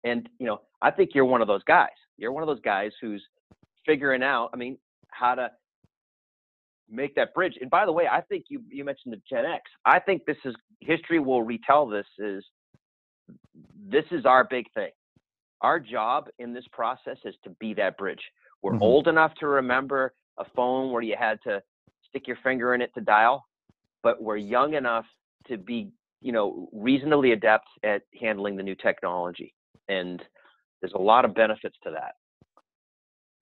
And, 0.04 0.28
you 0.38 0.46
know, 0.46 0.60
I 0.82 0.90
think 0.90 1.10
you're 1.14 1.24
one 1.24 1.40
of 1.40 1.48
those 1.48 1.64
guys. 1.64 1.88
You're 2.16 2.32
one 2.32 2.42
of 2.42 2.46
those 2.46 2.60
guys 2.60 2.92
who's 3.00 3.22
figuring 3.86 4.22
out, 4.22 4.50
I 4.52 4.56
mean, 4.56 4.78
how 5.08 5.34
to 5.34 5.50
make 6.90 7.14
that 7.14 7.34
bridge. 7.34 7.54
And 7.60 7.70
by 7.70 7.86
the 7.86 7.92
way, 7.92 8.06
I 8.10 8.20
think 8.20 8.44
you 8.48 8.62
you 8.68 8.84
mentioned 8.84 9.14
the 9.14 9.20
Gen 9.28 9.44
X. 9.44 9.62
I 9.84 9.98
think 9.98 10.24
this 10.26 10.36
is 10.44 10.54
history 10.80 11.18
will 11.18 11.42
retell 11.42 11.86
this 11.86 12.06
is 12.18 12.44
this 13.88 14.04
is 14.10 14.24
our 14.24 14.44
big 14.44 14.66
thing. 14.74 14.90
Our 15.60 15.80
job 15.80 16.28
in 16.38 16.52
this 16.52 16.64
process 16.72 17.16
is 17.24 17.34
to 17.44 17.50
be 17.58 17.74
that 17.74 17.96
bridge. 17.96 18.20
We're 18.62 18.72
mm-hmm. 18.72 18.82
old 18.82 19.08
enough 19.08 19.34
to 19.40 19.46
remember 19.46 20.14
a 20.38 20.44
phone 20.56 20.92
where 20.92 21.02
you 21.02 21.16
had 21.18 21.38
to 21.44 21.62
stick 22.08 22.26
your 22.26 22.38
finger 22.42 22.74
in 22.74 22.82
it 22.82 22.92
to 22.94 23.00
dial, 23.00 23.44
but 24.02 24.22
we're 24.22 24.36
young 24.36 24.74
enough 24.74 25.06
to 25.48 25.56
be, 25.56 25.90
you 26.20 26.32
know, 26.32 26.68
reasonably 26.72 27.32
adept 27.32 27.68
at 27.82 28.02
handling 28.20 28.56
the 28.56 28.62
new 28.62 28.74
technology. 28.74 29.54
And 29.88 30.22
there's 30.80 30.94
a 30.94 31.00
lot 31.00 31.24
of 31.24 31.34
benefits 31.34 31.76
to 31.84 31.90
that 31.90 32.14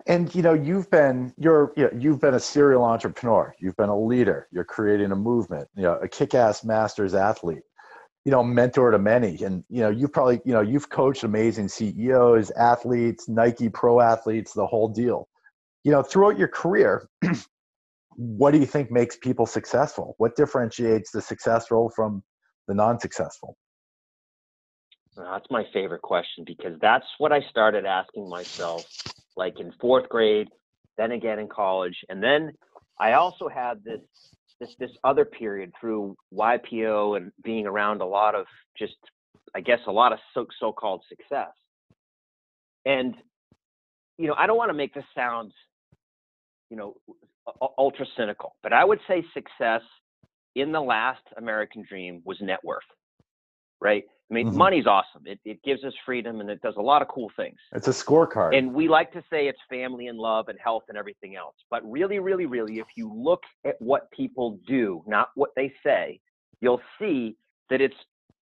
and 0.07 0.35
you 0.35 0.43
know 0.43 0.55
you've 0.55 0.91
been 0.91 1.33
you're 1.39 1.73
you 1.77 1.85
know, 1.85 1.91
you've 1.99 2.21
been 2.21 2.35
a 2.35 2.41
serial 2.41 2.85
entrepreneur 2.85 3.55
you've 3.59 3.77
been 3.77 3.89
a 3.89 3.99
leader 3.99 4.49
you're 4.51 4.65
creating 4.65 5.13
a 5.13 5.17
movement 5.17 5.69
you 5.75 5.83
know 5.83 5.95
a 6.03 6.09
kick-ass 6.09 6.65
masters 6.65 7.15
athlete 7.15 7.63
you 8.25 8.33
know 8.33 8.43
mentor 8.43 8.91
to 8.91 8.99
many 8.99 9.43
and 9.43 9.65
you 9.69 9.81
know 9.81 9.91
you've 9.91 10.13
probably 10.13 10.41
you 10.45 10.53
know 10.53 10.61
you've 10.61 10.89
coached 10.89 11.25
amazing 11.25 11.69
ceos 11.69 12.51
athletes 12.53 13.29
nike 13.29 13.69
pro 13.69 14.01
athletes 14.01 14.53
the 14.53 14.67
whole 14.67 14.89
deal 14.89 15.29
you 15.85 15.93
know 15.93 16.03
throughout 16.03 16.39
your 16.39 16.49
career 16.49 17.09
what 18.17 18.53
do 18.53 18.59
you 18.59 18.67
think 18.67 18.91
makes 18.91 19.17
people 19.17 19.47
successful 19.47 20.15
what 20.19 20.37
differentiates 20.37 21.11
the 21.11 21.21
successful 21.21 21.91
from 21.95 22.23
the 22.69 22.75
non-successful 22.75 23.57
that's 25.17 25.47
my 25.51 25.65
favorite 25.73 26.03
question 26.03 26.45
because 26.47 26.79
that's 26.81 27.07
what 27.19 27.33
i 27.33 27.41
started 27.51 27.85
asking 27.85 28.29
myself 28.29 28.87
like 29.37 29.61
in 29.61 29.73
fourth 29.81 30.09
grade, 30.09 30.49
then 30.99 31.13
again 31.13 31.39
in 31.39 31.49
college, 31.49 31.97
and 32.09 32.23
then 32.23 32.53
I 33.01 33.15
also 33.15 33.49
had 33.49 33.83
this 33.85 34.01
this 34.61 34.71
this 34.79 34.91
other 35.05 35.25
period 35.25 35.73
through 35.81 36.17
YPO 36.33 37.17
and 37.17 37.33
being 37.43 37.67
around 37.67 38.01
a 38.01 38.07
lot 38.07 38.35
of 38.35 38.47
just 38.79 38.97
I 39.55 39.61
guess 39.61 39.81
a 39.87 39.93
lot 39.93 40.13
of 40.13 40.19
so 40.35 40.47
so-called 40.61 41.03
success. 41.09 41.53
And 42.85 43.15
you 44.19 44.27
know, 44.29 44.35
I 44.37 44.47
don't 44.47 44.57
want 44.57 44.71
to 44.71 44.77
make 44.77 44.95
this 44.95 45.05
sound 45.15 45.53
you 46.73 46.79
know 46.79 46.95
ultra 47.79 48.07
cynical, 48.17 48.57
but 48.63 48.73
I 48.73 48.83
would 48.83 48.99
say 49.07 49.23
success 49.35 49.83
in 50.55 50.73
the 50.73 50.81
last 50.81 51.21
American 51.37 51.85
dream 51.87 52.23
was 52.25 52.39
net 52.41 52.61
worth. 52.65 52.83
Right? 53.79 54.05
I 54.31 54.35
mean, 54.35 54.49
mm-hmm. 54.49 54.57
money's 54.57 54.87
awesome. 54.87 55.23
It, 55.27 55.39
it 55.45 55.63
gives 55.65 55.85
us 55.85 55.93
freedom 56.07 56.41
and 56.41 56.49
it 56.49 56.63
does 56.63 56.77
a 56.79 56.81
lot 56.81 57.03
of 57.03 57.09
cool 57.09 57.31
things. 57.37 57.57
It's 57.75 57.89
a 57.89 57.91
scorecard. 57.91 58.57
And 58.57 58.73
we 58.73 58.89
like 58.89 59.13
to 59.13 59.23
say 59.29 59.49
it's 59.49 59.59
family 59.69 60.07
and 60.07 60.19
love 60.19 60.49
and 60.49 60.59
health 60.59 60.85
and 60.89 60.97
everything 60.97 61.37
else. 61.37 61.57
But 61.69 61.83
really, 61.85 62.19
really, 62.21 62.47
really, 62.47 62.79
if 62.79 62.87
you 62.97 63.13
look 63.13 63.43
at 63.67 63.75
what 63.81 64.11
people 64.11 64.59
do, 64.67 65.03
not 65.07 65.31
what 65.35 65.51
they 65.57 65.75
say, 65.85 66.21
you'll 66.63 66.81
see 66.99 67.37
that 67.69 67.83
it's 67.83 67.97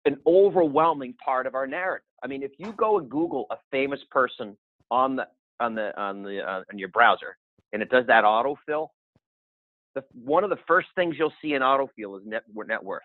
an 0.06 0.18
overwhelming 0.28 1.16
part 1.26 1.48
of 1.48 1.56
our 1.56 1.66
narrative. 1.66 2.06
I 2.24 2.28
mean, 2.28 2.44
if 2.44 2.52
you 2.60 2.74
go 2.74 3.00
and 3.00 3.10
Google 3.10 3.48
a 3.50 3.56
famous 3.72 4.02
person 4.12 4.56
on 4.92 5.16
the 5.16 5.28
on 5.60 5.74
the 5.76 6.00
on 6.00 6.24
the 6.24 6.42
uh, 6.42 6.64
on 6.72 6.78
your 6.78 6.90
browser 6.90 7.38
and 7.74 7.82
it 7.82 7.90
does 7.90 8.06
that 8.08 8.24
autofill, 8.24 8.88
the 9.96 10.04
one 10.14 10.44
of 10.44 10.50
the 10.50 10.60
first 10.68 10.88
things 10.96 11.16
you'll 11.18 11.34
see 11.42 11.54
in 11.54 11.62
autofill 11.62 12.20
is 12.20 12.26
net 12.26 12.44
net 12.68 12.84
worth. 12.84 13.04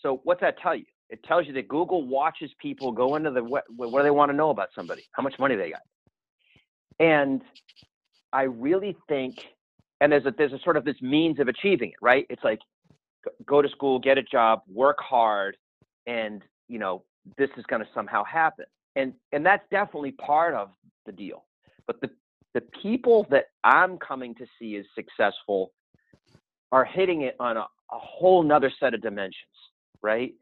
So 0.00 0.20
what's 0.24 0.40
that 0.40 0.58
tell 0.60 0.76
you? 0.76 0.84
It 1.10 1.22
tells 1.24 1.46
you 1.46 1.52
that 1.54 1.68
Google 1.68 2.06
watches 2.06 2.50
people 2.60 2.92
go 2.92 3.16
into 3.16 3.30
the 3.30 3.42
what, 3.42 3.64
what 3.74 3.98
do 3.98 4.02
they 4.02 4.10
want 4.10 4.30
to 4.30 4.36
know 4.36 4.50
about 4.50 4.68
somebody? 4.74 5.04
How 5.12 5.22
much 5.22 5.34
money 5.38 5.56
they 5.56 5.70
got? 5.70 5.80
And 7.00 7.42
I 8.32 8.42
really 8.42 8.96
think, 9.08 9.36
and 10.00 10.12
there's 10.12 10.26
a 10.26 10.34
there's 10.36 10.52
a 10.52 10.58
sort 10.62 10.76
of 10.76 10.84
this 10.84 11.00
means 11.00 11.40
of 11.40 11.48
achieving 11.48 11.90
it, 11.90 11.96
right? 12.02 12.26
It's 12.28 12.44
like 12.44 12.60
go 13.46 13.62
to 13.62 13.68
school, 13.68 13.98
get 13.98 14.18
a 14.18 14.22
job, 14.22 14.62
work 14.72 14.98
hard, 15.00 15.56
and 16.06 16.42
you 16.68 16.78
know 16.78 17.04
this 17.36 17.50
is 17.56 17.64
going 17.66 17.82
to 17.82 17.88
somehow 17.94 18.24
happen. 18.24 18.66
And 18.96 19.14
and 19.32 19.44
that's 19.44 19.64
definitely 19.70 20.12
part 20.12 20.54
of 20.54 20.70
the 21.06 21.12
deal. 21.12 21.44
But 21.88 22.00
the 22.00 22.10
the 22.54 22.60
people 22.82 23.26
that 23.30 23.46
I'm 23.64 23.98
coming 23.98 24.34
to 24.36 24.46
see 24.58 24.76
as 24.76 24.84
successful 24.94 25.72
are 26.72 26.84
hitting 26.84 27.22
it 27.22 27.36
on 27.40 27.56
a, 27.56 27.60
a 27.60 27.98
whole 27.98 28.42
nother 28.42 28.72
set 28.80 28.94
of 28.94 29.02
dimensions 29.02 29.48
right? 30.02 30.34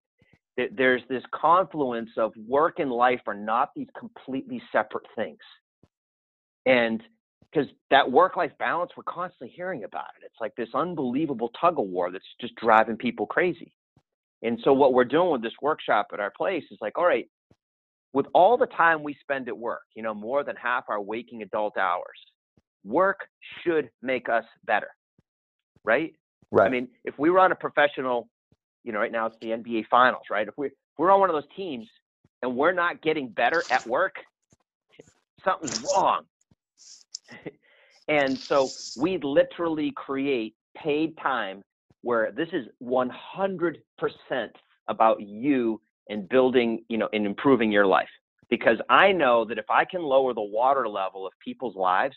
There's 0.56 1.02
this 1.08 1.22
confluence 1.34 2.10
of 2.16 2.32
work 2.48 2.78
and 2.78 2.90
life 2.90 3.20
are 3.26 3.34
not 3.34 3.70
these 3.76 3.88
completely 3.98 4.62
separate 4.72 5.04
things. 5.14 5.38
And 6.64 7.02
because 7.42 7.68
that 7.90 8.10
work 8.10 8.36
life 8.36 8.52
balance, 8.58 8.90
we're 8.96 9.02
constantly 9.02 9.54
hearing 9.54 9.84
about 9.84 10.08
it. 10.18 10.24
It's 10.24 10.40
like 10.40 10.54
this 10.56 10.68
unbelievable 10.74 11.50
tug 11.60 11.78
of 11.78 11.86
war 11.86 12.10
that's 12.10 12.24
just 12.40 12.54
driving 12.56 12.96
people 12.96 13.26
crazy. 13.26 13.72
And 14.42 14.58
so, 14.64 14.72
what 14.72 14.94
we're 14.94 15.04
doing 15.04 15.30
with 15.30 15.42
this 15.42 15.52
workshop 15.62 16.08
at 16.12 16.20
our 16.20 16.32
place 16.36 16.64
is 16.70 16.78
like, 16.80 16.98
all 16.98 17.06
right, 17.06 17.28
with 18.16 18.24
all 18.32 18.56
the 18.56 18.66
time 18.68 19.02
we 19.02 19.14
spend 19.20 19.46
at 19.46 19.58
work, 19.58 19.82
you 19.94 20.02
know, 20.02 20.14
more 20.14 20.42
than 20.42 20.56
half 20.56 20.84
our 20.88 21.02
waking 21.02 21.42
adult 21.42 21.76
hours, 21.76 22.18
work 22.82 23.28
should 23.62 23.90
make 24.00 24.30
us 24.30 24.44
better, 24.64 24.88
right? 25.84 26.14
Right. 26.50 26.66
I 26.66 26.70
mean, 26.70 26.88
if 27.04 27.18
we 27.18 27.28
were 27.28 27.40
on 27.40 27.52
a 27.52 27.54
professional, 27.54 28.30
you 28.84 28.92
know, 28.92 29.00
right 29.00 29.12
now 29.12 29.26
it's 29.26 29.36
the 29.42 29.48
NBA 29.48 29.88
Finals, 29.90 30.22
right? 30.30 30.48
If 30.48 30.54
we 30.56 30.68
if 30.68 30.72
we're 30.96 31.10
on 31.10 31.20
one 31.20 31.28
of 31.28 31.34
those 31.34 31.50
teams 31.54 31.86
and 32.40 32.56
we're 32.56 32.72
not 32.72 33.02
getting 33.02 33.28
better 33.28 33.62
at 33.70 33.86
work, 33.86 34.14
something's 35.44 35.84
wrong. 35.94 36.22
and 38.08 38.38
so 38.38 38.70
we 38.98 39.18
literally 39.18 39.92
create 39.94 40.54
paid 40.74 41.18
time 41.18 41.62
where 42.00 42.32
this 42.32 42.48
is 42.54 42.66
100% 42.82 43.10
about 44.88 45.20
you 45.20 45.82
and 46.08 46.28
building, 46.28 46.84
you 46.88 46.98
know, 46.98 47.08
and 47.12 47.26
improving 47.26 47.72
your 47.72 47.86
life. 47.86 48.08
Because 48.48 48.78
I 48.88 49.12
know 49.12 49.44
that 49.44 49.58
if 49.58 49.68
I 49.70 49.84
can 49.84 50.02
lower 50.02 50.32
the 50.32 50.42
water 50.42 50.88
level 50.88 51.26
of 51.26 51.32
people's 51.44 51.74
lives, 51.74 52.14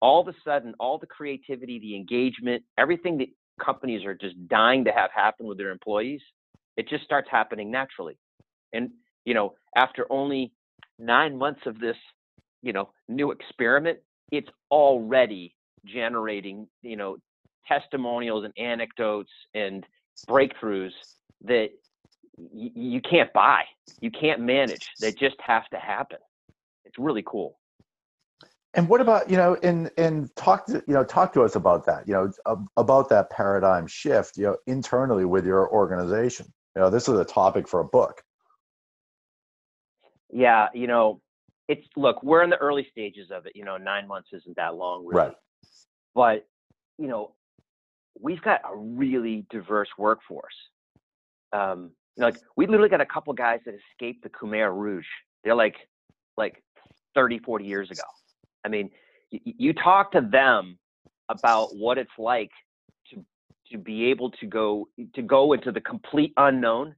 all 0.00 0.20
of 0.20 0.28
a 0.28 0.34
sudden, 0.44 0.74
all 0.78 0.98
the 0.98 1.06
creativity, 1.06 1.78
the 1.78 1.96
engagement, 1.96 2.62
everything 2.78 3.18
that 3.18 3.28
companies 3.62 4.04
are 4.04 4.14
just 4.14 4.36
dying 4.48 4.84
to 4.84 4.92
have 4.92 5.10
happen 5.14 5.46
with 5.46 5.58
their 5.58 5.70
employees, 5.70 6.20
it 6.76 6.88
just 6.88 7.04
starts 7.04 7.28
happening 7.30 7.70
naturally. 7.70 8.16
And, 8.72 8.90
you 9.24 9.34
know, 9.34 9.54
after 9.76 10.06
only 10.10 10.52
nine 10.98 11.36
months 11.36 11.60
of 11.66 11.78
this, 11.80 11.96
you 12.62 12.72
know, 12.72 12.90
new 13.08 13.32
experiment, 13.32 13.98
it's 14.30 14.48
already 14.70 15.54
generating, 15.84 16.68
you 16.82 16.96
know, 16.96 17.16
testimonials 17.66 18.44
and 18.44 18.54
anecdotes 18.56 19.30
and 19.54 19.84
breakthroughs 20.28 20.92
that 21.44 21.68
you 22.52 23.00
can't 23.00 23.32
buy, 23.32 23.62
you 24.00 24.10
can't 24.10 24.40
manage. 24.40 24.90
They 25.00 25.12
just 25.12 25.36
have 25.40 25.68
to 25.70 25.78
happen. 25.78 26.18
It's 26.84 26.98
really 26.98 27.24
cool. 27.26 27.58
And 28.74 28.88
what 28.88 29.00
about 29.00 29.28
you 29.28 29.36
know, 29.36 29.56
and 29.62 29.90
and 29.98 30.34
talk 30.36 30.66
to 30.66 30.82
you 30.86 30.94
know, 30.94 31.02
talk 31.02 31.32
to 31.32 31.42
us 31.42 31.56
about 31.56 31.86
that. 31.86 32.06
You 32.06 32.14
know, 32.14 32.66
about 32.76 33.08
that 33.08 33.30
paradigm 33.30 33.86
shift. 33.86 34.36
You 34.36 34.44
know, 34.44 34.56
internally 34.66 35.24
with 35.24 35.44
your 35.44 35.68
organization. 35.70 36.46
You 36.76 36.82
know, 36.82 36.90
this 36.90 37.08
is 37.08 37.18
a 37.18 37.24
topic 37.24 37.66
for 37.66 37.80
a 37.80 37.84
book. 37.84 38.22
Yeah, 40.32 40.68
you 40.72 40.86
know, 40.86 41.20
it's 41.66 41.84
look, 41.96 42.22
we're 42.22 42.44
in 42.44 42.50
the 42.50 42.58
early 42.58 42.86
stages 42.92 43.32
of 43.32 43.46
it. 43.46 43.52
You 43.56 43.64
know, 43.64 43.76
nine 43.76 44.06
months 44.06 44.28
isn't 44.32 44.54
that 44.56 44.76
long, 44.76 45.04
really. 45.04 45.20
right? 45.20 45.34
But 46.14 46.46
you 46.96 47.08
know, 47.08 47.34
we've 48.20 48.42
got 48.42 48.60
a 48.64 48.76
really 48.76 49.46
diverse 49.50 49.88
workforce. 49.98 50.54
Um, 51.52 51.90
like 52.20 52.36
we 52.56 52.66
literally 52.66 52.88
got 52.88 53.00
a 53.00 53.06
couple 53.06 53.32
guys 53.32 53.60
that 53.66 53.74
escaped 53.74 54.22
the 54.22 54.30
Khmer 54.30 54.74
Rouge. 54.74 55.06
They're 55.44 55.54
like, 55.54 55.76
like 56.36 56.62
30, 57.14 57.38
40 57.40 57.64
years 57.64 57.90
ago. 57.90 58.02
I 58.64 58.68
mean, 58.68 58.90
you 59.30 59.72
talk 59.72 60.12
to 60.12 60.20
them 60.20 60.78
about 61.28 61.74
what 61.76 61.98
it's 61.98 62.10
like 62.18 62.50
to 63.10 63.24
to 63.72 63.78
be 63.78 64.06
able 64.06 64.30
to 64.32 64.46
go 64.46 64.88
to 65.14 65.22
go 65.22 65.52
into 65.52 65.72
the 65.72 65.80
complete 65.80 66.32
unknown 66.36 66.94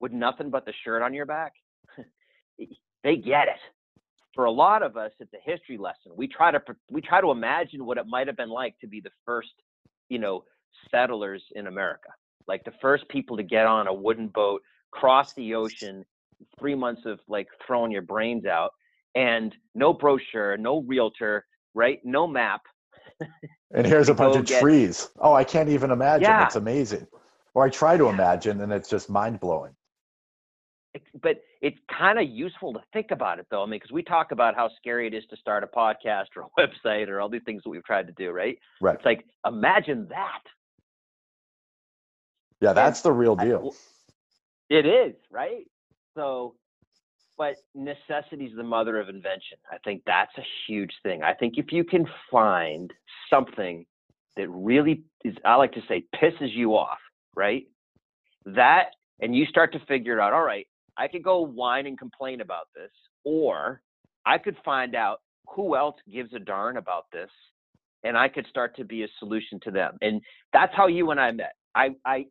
with 0.00 0.12
nothing 0.12 0.50
but 0.50 0.66
the 0.66 0.72
shirt 0.84 1.02
on 1.02 1.14
your 1.14 1.26
back. 1.26 1.52
they 3.04 3.16
get 3.16 3.48
it. 3.48 3.60
For 4.34 4.44
a 4.44 4.50
lot 4.50 4.82
of 4.82 4.98
us, 4.98 5.12
it's 5.18 5.32
a 5.32 5.50
history 5.50 5.78
lesson. 5.78 6.12
We 6.14 6.28
try 6.28 6.50
to 6.50 6.60
we 6.90 7.00
try 7.00 7.20
to 7.20 7.30
imagine 7.30 7.86
what 7.86 7.96
it 7.96 8.06
might 8.06 8.26
have 8.26 8.36
been 8.36 8.50
like 8.50 8.78
to 8.80 8.86
be 8.86 9.00
the 9.00 9.10
first, 9.24 9.52
you 10.08 10.18
know, 10.18 10.44
settlers 10.90 11.42
in 11.54 11.68
America, 11.68 12.10
like 12.48 12.64
the 12.64 12.72
first 12.80 13.08
people 13.08 13.36
to 13.36 13.42
get 13.42 13.66
on 13.66 13.86
a 13.86 13.92
wooden 13.92 14.28
boat, 14.28 14.62
cross 14.90 15.32
the 15.34 15.54
ocean, 15.54 16.04
three 16.58 16.74
months 16.74 17.02
of 17.06 17.20
like 17.28 17.48
throwing 17.66 17.90
your 17.90 18.02
brains 18.02 18.46
out, 18.46 18.70
and 19.14 19.54
no 19.74 19.92
brochure, 19.92 20.56
no 20.56 20.82
realtor, 20.82 21.44
right? 21.74 22.00
No 22.04 22.26
map. 22.26 22.62
and 23.74 23.86
here's 23.86 24.08
a 24.08 24.14
bunch 24.14 24.36
of 24.36 24.44
get, 24.44 24.60
trees. 24.60 25.08
Oh, 25.18 25.32
I 25.32 25.44
can't 25.44 25.68
even 25.68 25.90
imagine. 25.90 26.24
Yeah. 26.24 26.44
It's 26.44 26.56
amazing. 26.56 27.06
Or 27.54 27.64
I 27.64 27.70
try 27.70 27.96
to 27.96 28.08
imagine, 28.08 28.60
and 28.60 28.70
it's 28.72 28.88
just 28.88 29.08
mind 29.08 29.40
blowing. 29.40 29.72
But 31.22 31.42
it's 31.62 31.78
kind 31.96 32.18
of 32.18 32.28
useful 32.28 32.72
to 32.74 32.80
think 32.92 33.10
about 33.10 33.38
it, 33.38 33.46
though. 33.50 33.62
I 33.62 33.66
mean, 33.66 33.80
because 33.80 33.92
we 33.92 34.02
talk 34.02 34.32
about 34.32 34.54
how 34.54 34.70
scary 34.76 35.06
it 35.06 35.14
is 35.14 35.24
to 35.30 35.36
start 35.36 35.64
a 35.64 35.66
podcast 35.66 36.26
or 36.36 36.42
a 36.42 36.60
website 36.60 37.08
or 37.08 37.20
all 37.20 37.28
these 37.28 37.42
things 37.44 37.62
that 37.64 37.70
we've 37.70 37.84
tried 37.84 38.06
to 38.06 38.12
do, 38.12 38.30
right? 38.30 38.58
Right. 38.80 38.94
It's 38.94 39.04
like 39.04 39.24
imagine 39.46 40.06
that. 40.10 40.42
Yeah, 42.60 42.72
that's 42.72 43.04
and 43.04 43.10
the 43.10 43.12
real 43.12 43.36
deal. 43.36 43.72
I, 44.70 44.74
it 44.74 44.86
is, 44.86 45.14
right? 45.30 45.66
So 46.14 46.54
but 47.36 47.56
necessity 47.74 48.46
is 48.46 48.56
the 48.56 48.62
mother 48.62 48.98
of 48.98 49.08
invention. 49.08 49.58
I 49.70 49.76
think 49.84 50.02
that's 50.06 50.32
a 50.38 50.44
huge 50.66 50.92
thing. 51.02 51.22
I 51.22 51.34
think 51.34 51.54
if 51.56 51.66
you 51.70 51.84
can 51.84 52.06
find 52.30 52.92
something 53.28 53.84
that 54.36 54.48
really 54.48 55.02
is, 55.24 55.34
I 55.44 55.56
like 55.56 55.72
to 55.72 55.82
say, 55.88 56.04
pisses 56.14 56.54
you 56.54 56.76
off, 56.76 56.98
right? 57.34 57.64
That, 58.46 58.90
and 59.20 59.34
you 59.34 59.46
start 59.46 59.72
to 59.72 59.80
figure 59.86 60.18
it 60.18 60.20
out, 60.20 60.32
all 60.32 60.44
right, 60.44 60.66
I 60.96 61.08
could 61.08 61.22
go 61.22 61.40
whine 61.40 61.86
and 61.86 61.98
complain 61.98 62.40
about 62.40 62.68
this, 62.74 62.90
or 63.24 63.82
I 64.24 64.38
could 64.38 64.56
find 64.64 64.94
out 64.94 65.20
who 65.54 65.76
else 65.76 65.96
gives 66.10 66.32
a 66.32 66.38
darn 66.38 66.76
about 66.76 67.04
this, 67.12 67.30
and 68.02 68.16
I 68.16 68.28
could 68.28 68.46
start 68.48 68.76
to 68.76 68.84
be 68.84 69.02
a 69.02 69.08
solution 69.18 69.60
to 69.64 69.70
them. 69.70 69.96
And 70.00 70.22
that's 70.52 70.74
how 70.74 70.86
you 70.86 71.10
and 71.10 71.20
I 71.20 71.32
met. 71.32 71.54
I, 71.74 71.90
I, 72.04 72.26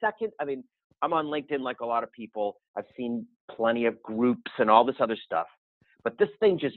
second, 0.00 0.32
I 0.40 0.44
mean, 0.44 0.64
I'm 1.02 1.12
on 1.12 1.26
LinkedIn 1.26 1.60
like 1.60 1.80
a 1.80 1.86
lot 1.86 2.02
of 2.02 2.12
people. 2.12 2.56
I've 2.76 2.86
seen 2.96 3.26
plenty 3.54 3.86
of 3.86 4.02
groups 4.02 4.50
and 4.58 4.70
all 4.70 4.84
this 4.84 4.96
other 5.00 5.16
stuff. 5.24 5.46
But 6.04 6.18
this 6.18 6.28
thing 6.40 6.58
just 6.58 6.76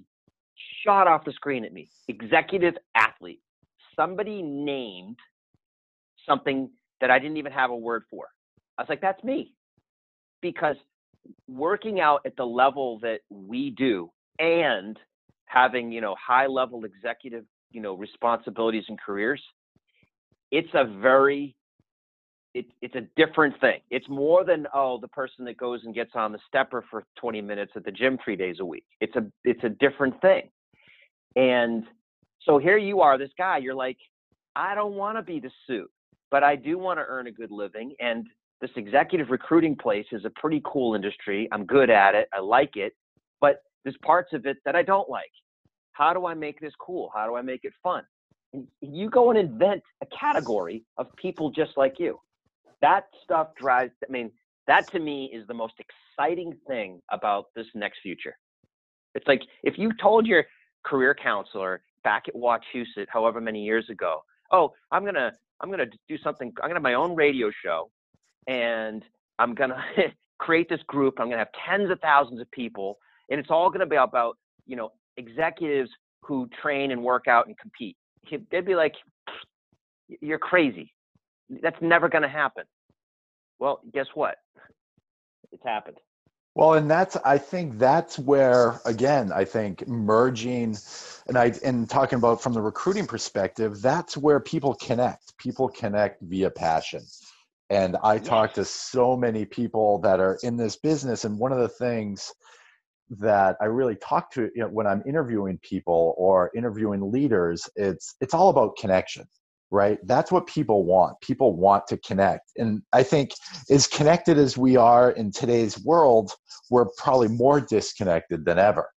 shot 0.83 1.07
off 1.07 1.25
the 1.25 1.31
screen 1.31 1.63
at 1.65 1.73
me. 1.73 1.89
Executive 2.07 2.75
athlete. 2.95 3.41
Somebody 3.95 4.41
named 4.41 5.17
something 6.27 6.69
that 7.01 7.11
I 7.11 7.19
didn't 7.19 7.37
even 7.37 7.51
have 7.51 7.69
a 7.71 7.75
word 7.75 8.03
for. 8.09 8.27
I 8.77 8.81
was 8.81 8.89
like, 8.89 9.01
that's 9.01 9.23
me. 9.23 9.53
Because 10.41 10.75
working 11.47 11.99
out 11.99 12.21
at 12.25 12.35
the 12.37 12.45
level 12.45 12.99
that 12.99 13.19
we 13.29 13.71
do 13.71 14.09
and 14.39 14.97
having, 15.45 15.91
you 15.91 16.01
know, 16.01 16.15
high 16.15 16.47
level 16.47 16.85
executive, 16.85 17.43
you 17.71 17.81
know, 17.81 17.95
responsibilities 17.95 18.85
and 18.87 18.99
careers, 18.99 19.41
it's 20.51 20.69
a 20.73 20.85
very 21.01 21.55
it, 22.53 22.65
it's 22.81 22.95
a 22.95 23.01
different 23.15 23.59
thing. 23.61 23.79
It's 23.91 24.07
more 24.09 24.43
than 24.43 24.67
oh 24.73 24.99
the 24.99 25.07
person 25.07 25.45
that 25.45 25.57
goes 25.57 25.81
and 25.83 25.93
gets 25.93 26.11
on 26.15 26.31
the 26.31 26.39
stepper 26.47 26.83
for 26.89 27.03
20 27.19 27.41
minutes 27.41 27.73
at 27.75 27.85
the 27.85 27.91
gym 27.91 28.17
three 28.23 28.35
days 28.35 28.57
a 28.59 28.65
week. 28.65 28.85
It's 29.01 29.15
a 29.15 29.25
it's 29.43 29.63
a 29.63 29.69
different 29.69 30.19
thing. 30.21 30.49
And 31.35 31.83
so 32.41 32.57
here 32.57 32.77
you 32.77 33.01
are, 33.01 33.17
this 33.17 33.29
guy. 33.37 33.57
You're 33.57 33.75
like, 33.75 33.97
I 34.55 34.73
don't 34.73 34.93
want 34.93 35.17
to 35.17 35.21
be 35.21 35.39
the 35.39 35.51
suit, 35.67 35.89
but 36.31 36.43
I 36.43 36.55
do 36.55 36.77
want 36.77 36.99
to 36.99 37.05
earn 37.07 37.27
a 37.27 37.31
good 37.31 37.51
living. 37.51 37.93
And 37.99 38.25
this 38.61 38.71
executive 38.75 39.29
recruiting 39.29 39.75
place 39.75 40.07
is 40.11 40.25
a 40.25 40.31
pretty 40.31 40.61
cool 40.65 40.95
industry. 40.95 41.47
I'm 41.51 41.65
good 41.65 41.89
at 41.89 42.15
it. 42.15 42.27
I 42.33 42.39
like 42.39 42.75
it, 42.75 42.93
but 43.41 43.61
there's 43.83 43.97
parts 44.03 44.33
of 44.33 44.45
it 44.45 44.57
that 44.65 44.75
I 44.75 44.81
don't 44.81 45.09
like. 45.09 45.31
How 45.91 46.13
do 46.13 46.25
I 46.25 46.33
make 46.33 46.59
this 46.59 46.73
cool? 46.79 47.11
How 47.13 47.27
do 47.27 47.35
I 47.35 47.41
make 47.41 47.63
it 47.63 47.73
fun? 47.83 48.03
You 48.81 49.09
go 49.09 49.29
and 49.29 49.37
invent 49.37 49.83
a 50.01 50.07
category 50.07 50.83
of 50.97 51.07
people 51.15 51.51
just 51.51 51.71
like 51.77 51.99
you 51.99 52.19
that 52.81 53.05
stuff 53.23 53.49
drives 53.59 53.91
i 54.07 54.11
mean 54.11 54.31
that 54.67 54.87
to 54.91 54.99
me 54.99 55.31
is 55.33 55.47
the 55.47 55.53
most 55.53 55.73
exciting 55.79 56.55
thing 56.67 57.01
about 57.11 57.45
this 57.55 57.65
next 57.73 58.01
future. 58.03 58.37
It's 59.15 59.27
like 59.27 59.41
if 59.63 59.79
you 59.79 59.91
told 59.99 60.27
your 60.27 60.45
career 60.85 61.15
counselor 61.15 61.81
back 62.03 62.25
at 62.27 62.35
wachusett 62.35 63.07
however 63.09 63.41
many 63.41 63.61
years 63.61 63.89
ago 63.89 64.21
oh 64.51 64.71
i'm 64.93 65.03
gonna 65.03 65.33
i'm 65.59 65.69
gonna 65.69 65.85
do 66.07 66.17
something 66.23 66.53
i'm 66.61 66.69
gonna 66.69 66.75
have 66.75 66.81
my 66.81 66.93
own 66.93 67.13
radio 67.13 67.51
show 67.63 67.89
and 68.47 69.03
i'm 69.39 69.53
gonna 69.53 69.83
create 70.37 70.69
this 70.69 70.79
group 70.87 71.15
i'm 71.19 71.25
gonna 71.25 71.39
have 71.39 71.49
tens 71.67 71.91
of 71.91 71.99
thousands 71.99 72.39
of 72.39 72.49
people 72.51 72.97
and 73.29 73.37
it's 73.37 73.49
all 73.51 73.69
gonna 73.69 73.85
be 73.85 73.97
about 73.97 74.37
you 74.65 74.77
know 74.77 74.91
executives 75.17 75.89
who 76.21 76.47
train 76.61 76.91
and 76.91 77.03
work 77.03 77.27
out 77.27 77.47
and 77.47 77.57
compete. 77.57 77.97
They'd 78.51 78.65
be 78.65 78.75
like 78.75 78.93
you're 80.21 80.39
crazy 80.39 80.93
that's 81.61 81.81
never 81.81 82.09
going 82.09 82.21
to 82.21 82.29
happen. 82.29 82.63
Well, 83.59 83.81
guess 83.93 84.07
what? 84.13 84.35
It's 85.51 85.63
happened. 85.63 85.97
Well, 86.55 86.73
and 86.73 86.89
that's 86.89 87.15
I 87.17 87.37
think 87.37 87.77
that's 87.77 88.19
where 88.19 88.81
again 88.85 89.31
I 89.31 89.45
think 89.45 89.87
merging 89.87 90.75
and 91.27 91.37
I 91.37 91.53
and 91.63 91.89
talking 91.89 92.17
about 92.17 92.41
from 92.41 92.53
the 92.53 92.61
recruiting 92.61 93.07
perspective, 93.07 93.81
that's 93.81 94.17
where 94.17 94.39
people 94.39 94.73
connect. 94.75 95.37
People 95.37 95.69
connect 95.69 96.21
via 96.21 96.49
passion. 96.49 97.01
And 97.69 97.97
I 98.03 98.17
talk 98.17 98.53
to 98.55 98.65
so 98.65 99.15
many 99.15 99.45
people 99.45 99.99
that 99.99 100.19
are 100.19 100.39
in 100.41 100.57
this 100.57 100.75
business 100.75 101.23
and 101.23 101.37
one 101.37 101.51
of 101.51 101.59
the 101.59 101.69
things 101.69 102.33
that 103.11 103.55
I 103.61 103.65
really 103.65 103.95
talk 103.95 104.31
to 104.31 104.49
you 104.55 104.63
know, 104.63 104.67
when 104.67 104.87
I'm 104.87 105.03
interviewing 105.07 105.59
people 105.59 106.15
or 106.17 106.51
interviewing 106.55 107.11
leaders, 107.11 107.69
it's 107.75 108.15
it's 108.21 108.33
all 108.33 108.49
about 108.49 108.75
connection 108.75 109.25
right? 109.71 109.99
That's 110.03 110.31
what 110.31 110.47
people 110.47 110.83
want. 110.83 111.19
People 111.21 111.55
want 111.55 111.87
to 111.87 111.97
connect. 111.97 112.51
And 112.57 112.81
I 112.93 113.03
think, 113.03 113.31
as 113.69 113.87
connected 113.87 114.37
as 114.37 114.57
we 114.57 114.75
are 114.77 115.11
in 115.11 115.31
today's 115.31 115.79
world, 115.83 116.31
we're 116.69 116.87
probably 116.97 117.27
more 117.27 117.61
disconnected 117.61 118.45
than 118.45 118.57
ever. 118.57 118.89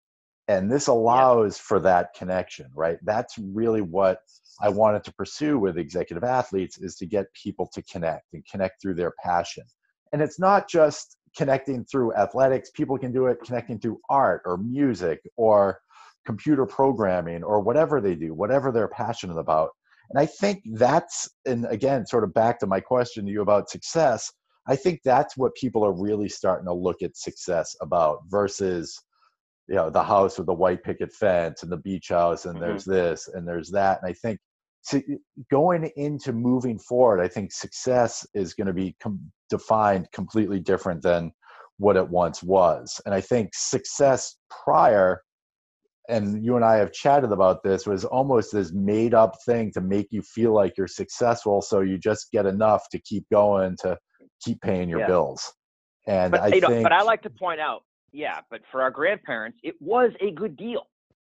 And 0.48 0.70
this 0.70 0.88
allows 0.88 1.58
yeah. 1.58 1.62
for 1.62 1.80
that 1.80 2.14
connection, 2.16 2.66
right? 2.74 2.98
That's 3.02 3.38
really 3.38 3.82
what 3.82 4.20
I 4.60 4.68
wanted 4.68 5.04
to 5.04 5.12
pursue 5.14 5.58
with 5.58 5.78
executive 5.78 6.24
athletes 6.24 6.78
is 6.78 6.96
to 6.96 7.06
get 7.06 7.32
people 7.34 7.68
to 7.72 7.82
connect 7.82 8.32
and 8.34 8.44
connect 8.46 8.82
through 8.82 8.94
their 8.94 9.12
passion. 9.22 9.64
And 10.12 10.20
it's 10.20 10.38
not 10.38 10.68
just 10.68 11.16
connecting 11.36 11.84
through 11.84 12.14
athletics, 12.14 12.70
people 12.70 12.98
can 12.98 13.12
do 13.12 13.26
it 13.26 13.38
connecting 13.44 13.78
through 13.78 14.00
art 14.10 14.42
or 14.44 14.56
music 14.56 15.20
or 15.36 15.80
computer 16.26 16.66
programming 16.66 17.42
or 17.42 17.60
whatever 17.60 18.00
they 18.00 18.14
do, 18.14 18.34
whatever 18.34 18.72
they're 18.72 18.88
passionate 18.88 19.38
about. 19.38 19.70
And 20.10 20.18
I 20.18 20.26
think 20.26 20.62
that's, 20.72 21.28
and 21.46 21.66
again, 21.66 22.06
sort 22.06 22.24
of 22.24 22.34
back 22.34 22.58
to 22.60 22.66
my 22.66 22.80
question 22.80 23.24
to 23.24 23.30
you 23.30 23.42
about 23.42 23.70
success, 23.70 24.30
I 24.68 24.76
think 24.76 25.00
that's 25.04 25.36
what 25.36 25.54
people 25.54 25.84
are 25.84 25.92
really 25.92 26.28
starting 26.28 26.66
to 26.66 26.72
look 26.72 27.02
at 27.02 27.16
success 27.16 27.74
about 27.80 28.18
versus, 28.28 29.00
you 29.68 29.76
know, 29.76 29.88
the 29.88 30.02
house 30.02 30.36
with 30.36 30.46
the 30.46 30.54
white 30.54 30.82
picket 30.82 31.12
fence 31.12 31.62
and 31.62 31.70
the 31.70 31.76
beach 31.76 32.08
house 32.08 32.44
and 32.44 32.56
mm-hmm. 32.56 32.64
there's 32.64 32.84
this 32.84 33.28
and 33.32 33.46
there's 33.46 33.70
that. 33.70 34.00
And 34.02 34.10
I 34.10 34.14
think 34.14 34.38
so 34.82 35.00
going 35.50 35.90
into 35.96 36.32
moving 36.32 36.78
forward, 36.78 37.20
I 37.20 37.28
think 37.28 37.52
success 37.52 38.26
is 38.34 38.54
going 38.54 38.66
to 38.66 38.72
be 38.72 38.96
com- 39.00 39.30
defined 39.48 40.08
completely 40.12 40.58
different 40.58 41.02
than 41.02 41.32
what 41.78 41.96
it 41.96 42.08
once 42.08 42.42
was. 42.42 43.00
And 43.06 43.14
I 43.14 43.20
think 43.20 43.50
success 43.54 44.36
prior 44.64 45.22
and 46.10 46.44
you 46.44 46.56
and 46.56 46.64
I 46.64 46.76
have 46.76 46.92
chatted 46.92 47.32
about 47.32 47.62
this, 47.62 47.86
was 47.86 48.04
almost 48.04 48.52
this 48.52 48.72
made 48.72 49.14
up 49.14 49.36
thing 49.46 49.70
to 49.72 49.80
make 49.80 50.08
you 50.10 50.22
feel 50.22 50.52
like 50.52 50.76
you're 50.76 50.88
successful. 50.88 51.62
So 51.62 51.80
you 51.80 51.98
just 51.98 52.30
get 52.32 52.46
enough 52.46 52.88
to 52.90 52.98
keep 52.98 53.24
going 53.30 53.76
to 53.80 53.96
keep 54.42 54.60
paying 54.60 54.88
your 54.88 55.00
yeah. 55.00 55.06
bills. 55.06 55.52
And 56.06 56.32
but, 56.32 56.40
I 56.40 56.50
think, 56.50 56.62
know, 56.62 56.82
but 56.82 56.92
I 56.92 57.02
like 57.02 57.22
to 57.22 57.30
point 57.30 57.60
out, 57.60 57.82
yeah, 58.12 58.40
but 58.50 58.60
for 58.72 58.82
our 58.82 58.90
grandparents, 58.90 59.58
it 59.62 59.74
was 59.80 60.10
a 60.20 60.32
good 60.32 60.56
deal. 60.56 60.86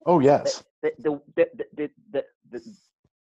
Oh 0.07 0.21
yes. 0.21 0.65
The 0.83 0.91
the 0.99 1.21
the 1.37 1.47
the, 1.77 1.91
the, 2.13 2.25
the, 2.51 2.61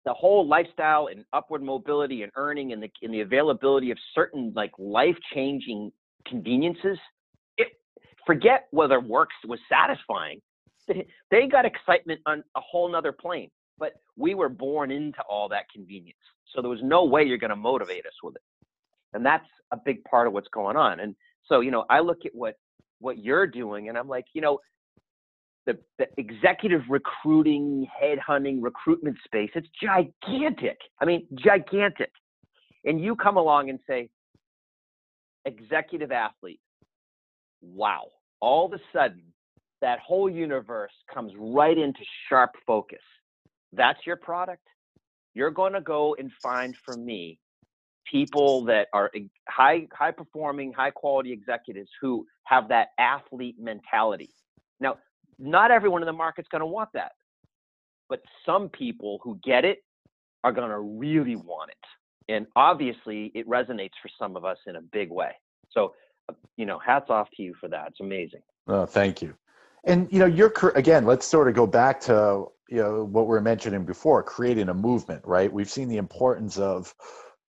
the 0.05 0.13
whole 0.13 0.47
lifestyle 0.47 1.09
and 1.11 1.25
upward 1.33 1.63
mobility 1.63 2.23
and 2.23 2.33
earning 2.37 2.73
and 2.73 2.83
the 2.83 2.91
and 3.03 3.15
the 3.15 3.21
availability 3.21 3.91
of 3.91 3.99
certain 4.15 4.53
like 4.55 4.73
life 4.79 5.17
changing 5.35 5.93
conveniences. 6.27 6.99
It, 7.57 7.69
forget 8.27 8.67
whether 8.71 9.01
work 9.01 9.31
was 9.47 9.61
satisfying 9.71 10.41
they 11.31 11.47
got 11.47 11.65
excitement 11.65 12.21
on 12.27 12.43
a 12.57 12.61
whole 12.61 12.91
nother 12.91 13.13
plane. 13.13 13.51
But 13.79 13.93
we 14.17 14.35
were 14.35 14.49
born 14.49 14.91
into 14.91 15.21
all 15.29 15.49
that 15.51 15.71
convenience. 15.73 16.19
So 16.53 16.61
there 16.61 16.71
was 16.71 16.83
no 16.83 17.05
way 17.05 17.23
you're 17.23 17.39
going 17.39 17.51
to 17.51 17.57
motivate 17.57 18.07
us 18.07 18.13
with 18.23 18.35
it. 18.35 18.43
And 19.13 19.25
that's 19.25 19.47
a 19.73 19.77
big 19.85 20.03
part 20.05 20.27
of 20.27 20.33
what's 20.33 20.49
going 20.49 20.77
on. 20.77 21.01
And 21.01 21.15
so, 21.47 21.61
you 21.61 21.71
know, 21.71 21.85
I 21.89 22.01
look 22.01 22.27
at 22.27 22.35
what 22.35 22.57
what 23.01 23.19
you're 23.19 23.47
doing 23.47 23.89
and 23.89 23.97
I'm 23.97 24.09
like, 24.09 24.25
you 24.33 24.41
know, 24.41 24.59
the, 25.67 25.79
the 25.99 26.09
executive 26.17 26.81
recruiting, 26.89 27.87
headhunting, 28.03 28.59
recruitment 28.61 29.17
space, 29.25 29.51
it's 29.55 29.69
gigantic. 29.81 30.79
I 31.01 31.05
mean, 31.05 31.27
gigantic. 31.35 32.11
And 32.85 33.01
you 33.01 33.15
come 33.15 33.37
along 33.37 33.71
and 33.71 33.79
say, 33.87 34.09
executive 35.45 36.11
athlete, 36.11 36.61
wow. 37.61 38.07
All 38.41 38.67
of 38.67 38.73
a 38.73 38.81
sudden, 38.93 39.23
that 39.81 39.99
whole 40.01 40.29
universe 40.29 40.93
comes 41.13 41.33
right 41.39 41.77
into 41.77 42.01
sharp 42.29 42.51
focus. 42.67 43.03
That's 43.73 43.99
your 44.07 44.17
product. 44.17 44.67
You're 45.35 45.51
going 45.51 45.75
to 45.75 45.81
go 45.81 46.17
and 46.19 46.31
find 46.43 46.75
for 46.85 46.97
me 46.97 47.39
people 48.11 48.65
that 48.65 48.89
are 48.93 49.11
high 49.49 49.87
high 49.93 50.11
performing, 50.11 50.73
high 50.73 50.91
quality 50.91 51.33
executives 51.33 51.91
who 52.01 52.27
have 52.45 52.69
that 52.69 52.89
athlete 52.99 53.57
mentality. 53.59 54.31
Now, 54.81 54.97
not 55.39 55.71
everyone 55.71 56.03
in 56.03 56.07
the 56.07 56.13
market's 56.13 56.49
going 56.49 56.61
to 56.61 56.67
want 56.67 56.91
that. 56.95 57.13
But 58.09 58.21
some 58.47 58.69
people 58.71 59.21
who 59.23 59.39
get 59.45 59.65
it 59.65 59.79
are 60.43 60.53
going 60.53 60.71
to 60.71 60.79
really 60.79 61.37
want 61.37 61.71
it. 61.71 62.33
And 62.33 62.47
obviously, 62.57 63.31
it 63.35 63.49
resonates 63.49 63.93
for 64.03 64.09
some 64.19 64.37
of 64.37 64.45
us 64.45 64.59
in 64.67 64.77
a 64.77 64.81
big 64.81 65.11
way. 65.11 65.33
So, 65.71 65.95
uh, 66.29 66.35
you 66.57 66.67
know, 66.67 66.79
hats 66.79 67.07
off 67.11 67.29
to 67.37 67.43
you 67.43 67.55
for 67.61 67.69
that. 67.69 67.89
It's 67.89 68.01
amazing. 68.01 68.41
Oh, 68.67 68.87
thank 68.87 69.23
you. 69.23 69.35
And 69.85 70.09
you 70.11 70.19
know, 70.19 70.27
you're 70.27 70.53
again. 70.75 71.05
Let's 71.05 71.27
sort 71.27 71.49
of 71.49 71.55
go 71.55 71.67
back 71.67 72.01
to 72.03 72.47
you 72.69 72.79
know 72.79 73.05
what 73.05 73.27
we 73.27 73.37
are 73.37 73.41
mentioning 73.41 73.85
before, 73.85 74.23
creating 74.23 74.69
a 74.69 74.75
movement, 74.75 75.23
right? 75.25 75.53
We've 75.53 75.71
seen 75.71 75.89
the 75.89 75.97
importance 75.97 76.59
of 76.59 76.95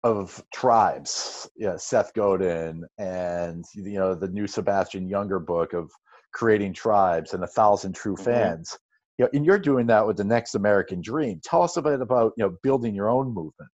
of 0.04 0.44
tribes. 0.54 1.50
Yeah, 1.56 1.78
Seth 1.78 2.14
Godin 2.14 2.86
and 2.98 3.66
you 3.74 4.00
know 4.00 4.16
the 4.16 4.28
new 4.28 4.48
Sebastian 4.48 5.10
Junger 5.10 5.44
book 5.44 5.74
of 5.74 5.92
creating 6.34 6.74
tribes 6.74 7.34
and 7.34 7.44
a 7.44 7.48
thousand 7.48 7.94
true 7.94 8.16
mm-hmm. 8.16 8.26
fans. 8.26 8.70
Mm-hmm. 8.70 8.82
You 9.18 9.24
know, 9.26 9.30
and 9.34 9.46
you're 9.46 9.60
doing 9.60 9.88
that 9.88 10.06
with 10.06 10.18
the 10.18 10.26
Next 10.26 10.56
American 10.56 11.02
Dream. 11.02 11.40
Tell 11.44 11.62
us 11.62 11.78
a 11.78 11.82
bit 11.82 12.02
about 12.02 12.34
you 12.38 12.44
know 12.44 12.56
building 12.64 12.94
your 12.94 13.10
own 13.10 13.28
movement. 13.28 13.72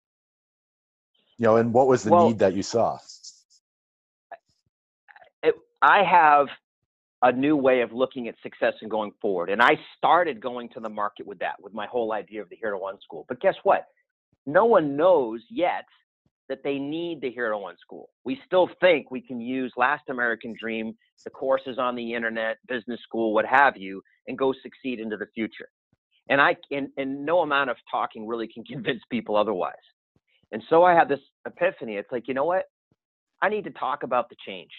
You 1.38 1.46
know, 1.46 1.56
and 1.56 1.72
what 1.72 1.88
was 1.88 2.04
the 2.04 2.10
well, 2.10 2.28
need 2.28 2.38
that 2.40 2.54
you 2.54 2.62
saw? 2.62 2.98
It, 5.42 5.54
I 5.80 6.02
have 6.04 6.48
a 7.22 7.33
new 7.33 7.56
way 7.56 7.83
of 7.83 7.92
looking 7.92 8.28
at 8.28 8.35
success 8.42 8.74
and 8.80 8.90
going 8.90 9.12
forward. 9.20 9.50
And 9.50 9.61
I 9.61 9.72
started 9.96 10.40
going 10.40 10.68
to 10.70 10.80
the 10.80 10.88
market 10.88 11.26
with 11.26 11.38
that, 11.40 11.61
with 11.61 11.74
my 11.74 11.87
whole 11.87 12.12
idea 12.12 12.40
of 12.40 12.48
the 12.48 12.56
Hero 12.56 12.80
Unschool. 12.80 13.24
But 13.28 13.40
guess 13.40 13.56
what? 13.62 13.87
No 14.46 14.64
one 14.64 14.96
knows 14.96 15.40
yet 15.50 15.85
that 16.48 16.62
they 16.64 16.78
need 16.78 17.20
the 17.20 17.30
Hero 17.30 17.61
Unschool. 17.61 18.06
We 18.24 18.40
still 18.46 18.68
think 18.80 19.11
we 19.11 19.20
can 19.20 19.40
use 19.40 19.72
Last 19.76 20.04
American 20.09 20.54
Dream, 20.59 20.94
the 21.24 21.30
courses 21.30 21.78
on 21.78 21.94
the 21.94 22.14
internet, 22.14 22.56
business 22.66 23.00
school, 23.02 23.35
what 23.35 23.44
have 23.44 23.76
you, 23.76 24.02
and 24.26 24.38
go 24.38 24.54
succeed 24.62 24.98
into 24.98 25.16
the 25.16 25.26
future. 25.35 25.68
And 26.28 26.40
I 26.40 26.56
and, 26.70 26.88
and 26.96 27.24
no 27.24 27.40
amount 27.40 27.70
of 27.70 27.76
talking 27.90 28.26
really 28.26 28.48
can 28.48 28.64
convince 28.72 29.02
people 29.11 29.37
otherwise. 29.37 29.74
And 30.52 30.62
so 30.68 30.85
I 30.85 30.94
had 30.94 31.09
this 31.09 31.20
epiphany. 31.46 31.96
It's 31.96 32.11
like, 32.11 32.26
you 32.26 32.35
know 32.35 32.44
what? 32.44 32.64
I 33.42 33.48
need 33.48 33.64
to 33.64 33.70
talk 33.70 34.02
about 34.02 34.28
the 34.28 34.37
change. 34.46 34.70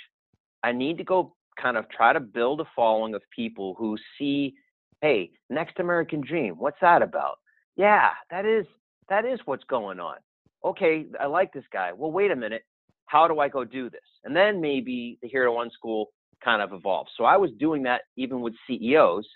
I 0.64 0.72
need 0.72 0.98
to 0.98 1.04
go 1.04 1.34
kind 1.60 1.78
of 1.78 1.90
try 1.90 2.14
to 2.14 2.20
build 2.20 2.62
a 2.62 2.66
following 2.76 3.16
of 3.16 3.22
people 3.36 3.76
who 3.78 3.98
see, 4.18 4.54
hey, 5.02 5.32
Next 5.50 5.80
American 5.80 6.22
Dream, 6.22 6.56
what's 6.58 6.78
that 6.82 7.02
about? 7.02 7.38
Yeah, 7.76 8.12
that 8.30 8.46
is 8.46 8.66
that 9.10 9.26
is 9.26 9.40
what's 9.46 9.64
going 9.66 10.00
on. 10.00 10.18
Okay, 10.64 11.06
I 11.20 11.26
like 11.26 11.52
this 11.54 11.66
guy. 11.74 11.92
Well, 11.92 12.12
wait 12.12 12.32
a 12.32 12.36
minute. 12.36 12.64
How 13.08 13.28
do 13.28 13.40
I 13.40 13.50
go 13.50 13.66
do 13.66 13.90
this? 13.90 14.02
And 14.24 14.36
then 14.36 14.62
maybe 14.62 15.18
the 15.22 15.28
Hero 15.28 15.56
Unschool 15.56 16.06
kind 16.44 16.62
of 16.62 16.72
evolves. 16.72 17.12
So 17.18 17.26
I 17.26 17.38
was 17.38 17.52
doing 17.60 17.84
that 17.84 18.02
even 18.16 18.42
with 18.42 18.54
CEOs, 18.68 19.28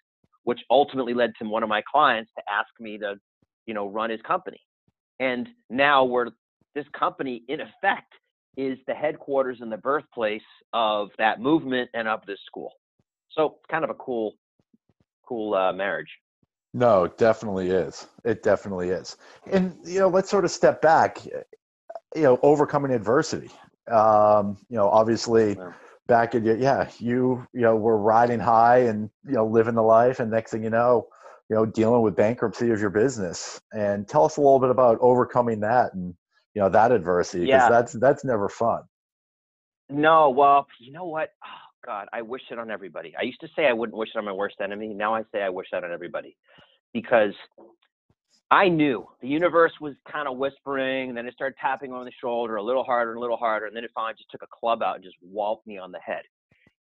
which 0.44 0.60
ultimately 0.70 1.14
led 1.14 1.34
to 1.40 1.50
one 1.50 1.64
of 1.64 1.70
my 1.70 1.82
clients 1.92 2.32
to 2.38 2.44
ask 2.52 2.70
me 2.80 2.98
to, 3.00 3.16
you 3.66 3.74
know, 3.74 3.88
run 3.90 4.10
his 4.10 4.22
company. 4.22 4.62
And 5.20 5.48
now 5.70 6.04
we're 6.06 6.30
this 6.74 6.86
company 6.98 7.44
in 7.48 7.62
effect 7.62 8.14
is 8.58 8.78
the 8.88 8.94
headquarters 8.94 9.58
and 9.62 9.72
the 9.72 9.78
birthplace 9.78 10.42
of 10.74 11.10
that 11.18 11.40
movement 11.40 11.90
and 11.94 12.08
of 12.08 12.22
this 12.26 12.40
school. 12.46 12.72
So 13.32 13.58
it's 13.58 13.66
kind 13.70 13.84
of 13.84 13.90
a 13.90 13.96
cool, 13.96 14.34
cool 15.28 15.54
uh, 15.54 15.74
marriage. 15.74 16.10
No, 16.74 17.06
it 17.06 17.18
definitely 17.18 17.70
is. 17.70 18.08
It 18.26 18.44
definitely 18.44 18.90
is. 18.90 19.18
And 19.50 19.78
you 19.86 20.00
know, 20.00 20.10
let's 20.10 20.30
sort 20.30 20.46
of 20.46 20.52
step 20.52 20.82
back. 20.82 21.26
You 21.26 22.22
know, 22.22 22.40
overcoming 22.44 22.92
adversity. 22.92 23.50
Um, 23.90 24.58
you 24.70 24.76
know, 24.76 24.90
obviously, 24.90 25.56
yeah. 25.56 25.72
back 26.08 26.36
in 26.36 26.44
yeah, 26.44 26.90
you 26.98 27.48
you 27.54 27.62
know 27.62 27.76
were 27.78 27.98
riding 27.98 28.40
high 28.40 28.80
and 28.80 29.10
you 29.26 29.36
know 29.36 29.46
living 29.46 29.76
the 29.76 29.84
life, 29.84 30.20
and 30.20 30.30
next 30.30 30.52
thing 30.52 30.64
you 30.64 30.70
know, 30.70 31.08
you 31.50 31.56
know 31.56 31.66
dealing 31.66 32.02
with 32.02 32.16
bankruptcy 32.16 32.72
of 32.72 32.82
your 32.82 32.90
business. 32.90 33.60
And 33.72 34.06
tell 34.08 34.26
us 34.26 34.36
a 34.36 34.42
little 34.42 34.60
bit 34.60 34.70
about 34.70 34.98
overcoming 35.00 35.62
that 35.62 35.94
and 35.94 36.14
you 36.56 36.62
know 36.62 36.70
that 36.70 36.92
adversity 36.92 37.46
because 37.46 37.64
yeah. 37.64 37.70
that's 37.70 37.94
that's 37.94 38.24
never 38.24 38.50
fun. 38.50 38.84
No 39.90 40.30
well 40.30 40.66
you 40.80 40.92
know 40.92 41.06
what? 41.06 41.30
Oh 41.44 41.86
god 41.86 42.08
i 42.14 42.22
wish 42.22 42.42
it 42.50 42.58
on 42.58 42.72
everybody. 42.72 43.14
I 43.20 43.24
used 43.24 43.42
to 43.42 43.48
say 43.56 43.68
i 43.68 43.74
wouldn't 43.74 43.98
wish 43.98 44.10
it 44.16 44.18
on 44.18 44.26
my 44.26 44.32
worst 44.32 44.56
enemy. 44.64 44.88
Now 44.88 45.14
i 45.14 45.22
say 45.32 45.44
i 45.44 45.50
wish 45.50 45.68
that 45.72 45.84
on 45.84 45.92
everybody 45.92 46.36
because 46.94 47.34
i 48.50 48.70
knew 48.70 49.06
the 49.22 49.28
universe 49.28 49.74
was 49.82 49.94
kind 50.12 50.28
of 50.28 50.38
whispering 50.38 51.10
and 51.10 51.18
then 51.18 51.28
it 51.28 51.34
started 51.34 51.56
tapping 51.60 51.92
on 51.92 52.06
the 52.06 52.12
shoulder 52.22 52.56
a 52.56 52.64
little 52.64 52.84
harder 52.84 53.12
and 53.12 53.18
a 53.18 53.22
little 53.22 53.38
harder 53.38 53.66
and 53.66 53.76
then 53.76 53.84
it 53.84 53.92
finally 53.94 54.14
just 54.18 54.32
took 54.32 54.44
a 54.44 54.48
club 54.60 54.82
out 54.82 54.96
and 54.96 55.04
just 55.04 55.18
walloped 55.22 55.68
me 55.68 55.78
on 55.78 55.92
the 55.92 56.00
head. 56.00 56.24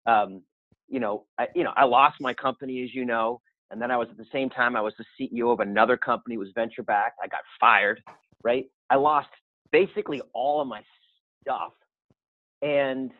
Um, 0.06 0.42
you 0.88 1.00
know 1.00 1.24
I, 1.38 1.48
you 1.54 1.64
know 1.64 1.72
i 1.76 1.84
lost 1.84 2.20
my 2.20 2.34
company 2.34 2.82
as 2.84 2.94
you 2.94 3.06
know 3.06 3.40
and 3.70 3.80
then 3.80 3.90
i 3.90 3.96
was 3.96 4.08
at 4.10 4.18
the 4.18 4.26
same 4.30 4.50
time 4.50 4.76
i 4.76 4.80
was 4.82 4.92
the 4.98 5.04
ceo 5.18 5.50
of 5.50 5.60
another 5.60 5.96
company 5.96 6.34
it 6.34 6.38
was 6.38 6.50
venture 6.54 6.82
backed 6.82 7.18
i 7.22 7.26
got 7.26 7.40
fired 7.58 8.02
right? 8.44 8.66
I 8.90 8.96
lost 8.96 9.28
basically 9.78 10.22
all 10.32 10.60
of 10.60 10.68
my 10.68 10.80
stuff 11.42 11.72
and 12.62 13.10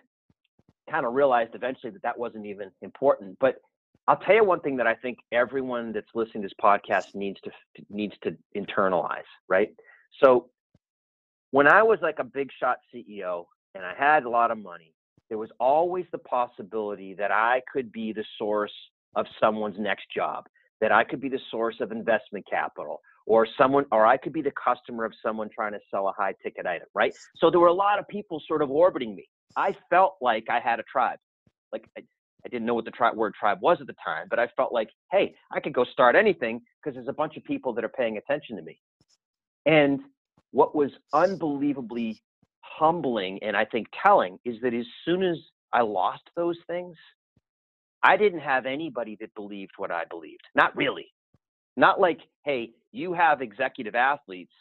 kind 0.89 1.05
of 1.05 1.15
realized 1.15 1.55
eventually 1.55 1.91
that 1.91 2.03
that 2.03 2.19
wasn't 2.19 2.45
even 2.47 2.71
important 2.83 3.37
but 3.41 3.57
i'll 4.07 4.19
tell 4.19 4.35
you 4.35 4.45
one 4.45 4.61
thing 4.61 4.77
that 4.77 4.87
i 4.87 4.95
think 4.95 5.19
everyone 5.33 5.93
that's 5.93 6.15
listening 6.15 6.43
to 6.43 6.49
this 6.49 6.59
podcast 6.63 7.15
needs 7.15 7.39
to 7.43 7.51
needs 7.91 8.15
to 8.23 8.37
internalize 8.57 9.31
right? 9.49 9.71
So 10.23 10.51
when 11.51 11.67
I 11.69 11.83
was 11.83 11.99
like 12.03 12.17
a 12.19 12.25
big 12.25 12.51
shot 12.59 12.79
CEO 12.93 13.45
and 13.75 13.85
I 13.85 13.95
had 13.97 14.25
a 14.25 14.29
lot 14.29 14.51
of 14.51 14.59
money, 14.59 14.93
there 15.29 15.39
was 15.39 15.51
always 15.59 16.05
the 16.13 16.19
possibility 16.19 17.15
that 17.15 17.31
I 17.31 17.63
could 17.73 17.93
be 17.93 18.13
the 18.13 18.25
source 18.39 18.73
of 19.17 19.27
someone's 19.41 19.79
next 19.79 20.07
job, 20.15 20.47
that 20.81 20.93
I 20.93 21.05
could 21.05 21.21
be 21.21 21.29
the 21.29 21.41
source 21.51 21.77
of 21.81 21.93
investment 21.93 22.45
capital, 22.49 23.01
or 23.27 23.47
someone, 23.59 23.87
or 23.91 24.07
I 24.07 24.17
could 24.17 24.33
be 24.33 24.43
the 24.43 24.53
customer 24.53 25.05
of 25.05 25.13
someone 25.25 25.49
trying 25.55 25.73
to 25.73 25.81
sell 25.91 26.09
a 26.09 26.13
high 26.13 26.35
ticket 26.43 26.67
item, 26.67 26.87
right? 26.95 27.13
So 27.37 27.51
there 27.51 27.61
were 27.61 27.69
a 27.69 27.73
lot 27.73 27.99
of 27.99 28.07
people 28.09 28.43
sort 28.47 28.63
of 28.63 28.71
orbiting 28.71 29.15
me. 29.15 29.27
I 29.57 29.77
felt 29.91 30.17
like 30.21 30.45
I 30.51 30.61
had 30.61 30.81
a 30.81 30.83
tribe. 30.85 31.19
Like 31.73 31.89
I, 31.97 32.03
I 32.45 32.49
didn't 32.49 32.67
know 32.67 32.75
what 32.75 32.85
the 32.85 32.91
tri- 32.91 33.13
word 33.13 33.35
tribe 33.35 33.59
was 33.63 33.79
at 33.81 33.87
the 33.87 33.95
time, 34.05 34.27
but 34.29 34.39
I 34.39 34.49
felt 34.57 34.73
like, 34.73 34.91
hey, 35.11 35.35
I 35.53 35.61
could 35.61 35.73
go 35.73 35.85
start 35.85 36.15
anything 36.17 36.61
because 36.83 36.95
there's 36.95 37.09
a 37.09 37.13
bunch 37.15 37.37
of 37.37 37.45
people 37.45 37.73
that 37.75 37.85
are 37.85 37.89
paying 37.89 38.19
attention 38.19 38.57
to 38.57 38.63
me. 38.63 38.79
And 39.67 40.01
what 40.51 40.75
was 40.75 40.91
unbelievably 41.13 42.21
humbling 42.61 43.43
and 43.43 43.57
I 43.57 43.65
think 43.65 43.87
telling 44.03 44.39
is 44.45 44.57
that 44.63 44.75
as 44.75 44.87
soon 45.05 45.23
as 45.23 45.37
I 45.73 45.83
lost 45.83 46.23
those 46.37 46.59
things, 46.67 46.97
I 48.03 48.17
didn't 48.19 48.41
have 48.41 48.67
anybody 48.67 49.17
that 49.21 49.35
believed 49.35 49.73
what 49.79 49.91
I 49.91 50.05
believed. 50.05 50.43
Not 50.55 50.77
really. 50.77 51.07
Not 51.77 52.01
like, 52.01 52.21
hey, 52.45 52.71
you 52.93 53.13
have 53.13 53.43
executive 53.43 53.95
athletes. 53.95 54.53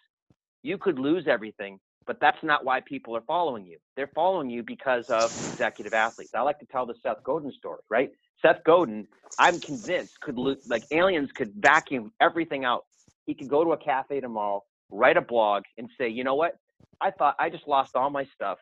You 0.64 0.78
could 0.78 0.98
lose 1.00 1.26
everything, 1.28 1.80
but 2.08 2.18
that's 2.22 2.42
not 2.44 2.66
why 2.66 2.82
people 2.82 3.16
are 3.16 3.24
following 3.28 3.66
you. 3.66 3.78
They're 3.96 4.12
following 4.16 4.50
you 4.50 4.64
because 4.64 5.06
of 5.10 5.32
executive 5.44 5.94
athletes. 5.94 6.32
I 6.36 6.42
like 6.42 6.60
to 6.60 6.66
tell 6.68 6.86
the 6.86 6.96
Seth 7.04 7.24
Godin 7.24 7.52
story, 7.58 7.82
right? 7.90 8.12
Seth 8.42 8.64
Godin, 8.66 9.08
I'm 9.38 9.60
convinced, 9.60 10.14
could 10.22 10.38
lose, 10.38 10.58
like 10.68 10.86
aliens 10.92 11.30
could 11.36 11.54
vacuum 11.58 12.12
everything 12.22 12.66
out. 12.66 12.86
He 13.26 13.34
could 13.34 13.50
go 13.50 13.64
to 13.64 13.72
a 13.72 13.78
cafe 13.78 14.20
tomorrow, 14.20 14.64
write 14.92 15.18
a 15.18 15.22
blog, 15.22 15.64
and 15.78 15.90
say, 15.98 16.10
you 16.10 16.24
know 16.24 16.36
what? 16.36 16.58
I 17.02 17.12
thought 17.12 17.36
I 17.40 17.50
just 17.50 17.68
lost 17.68 17.92
all 17.96 18.10
my 18.10 18.26
stuff. 18.34 18.58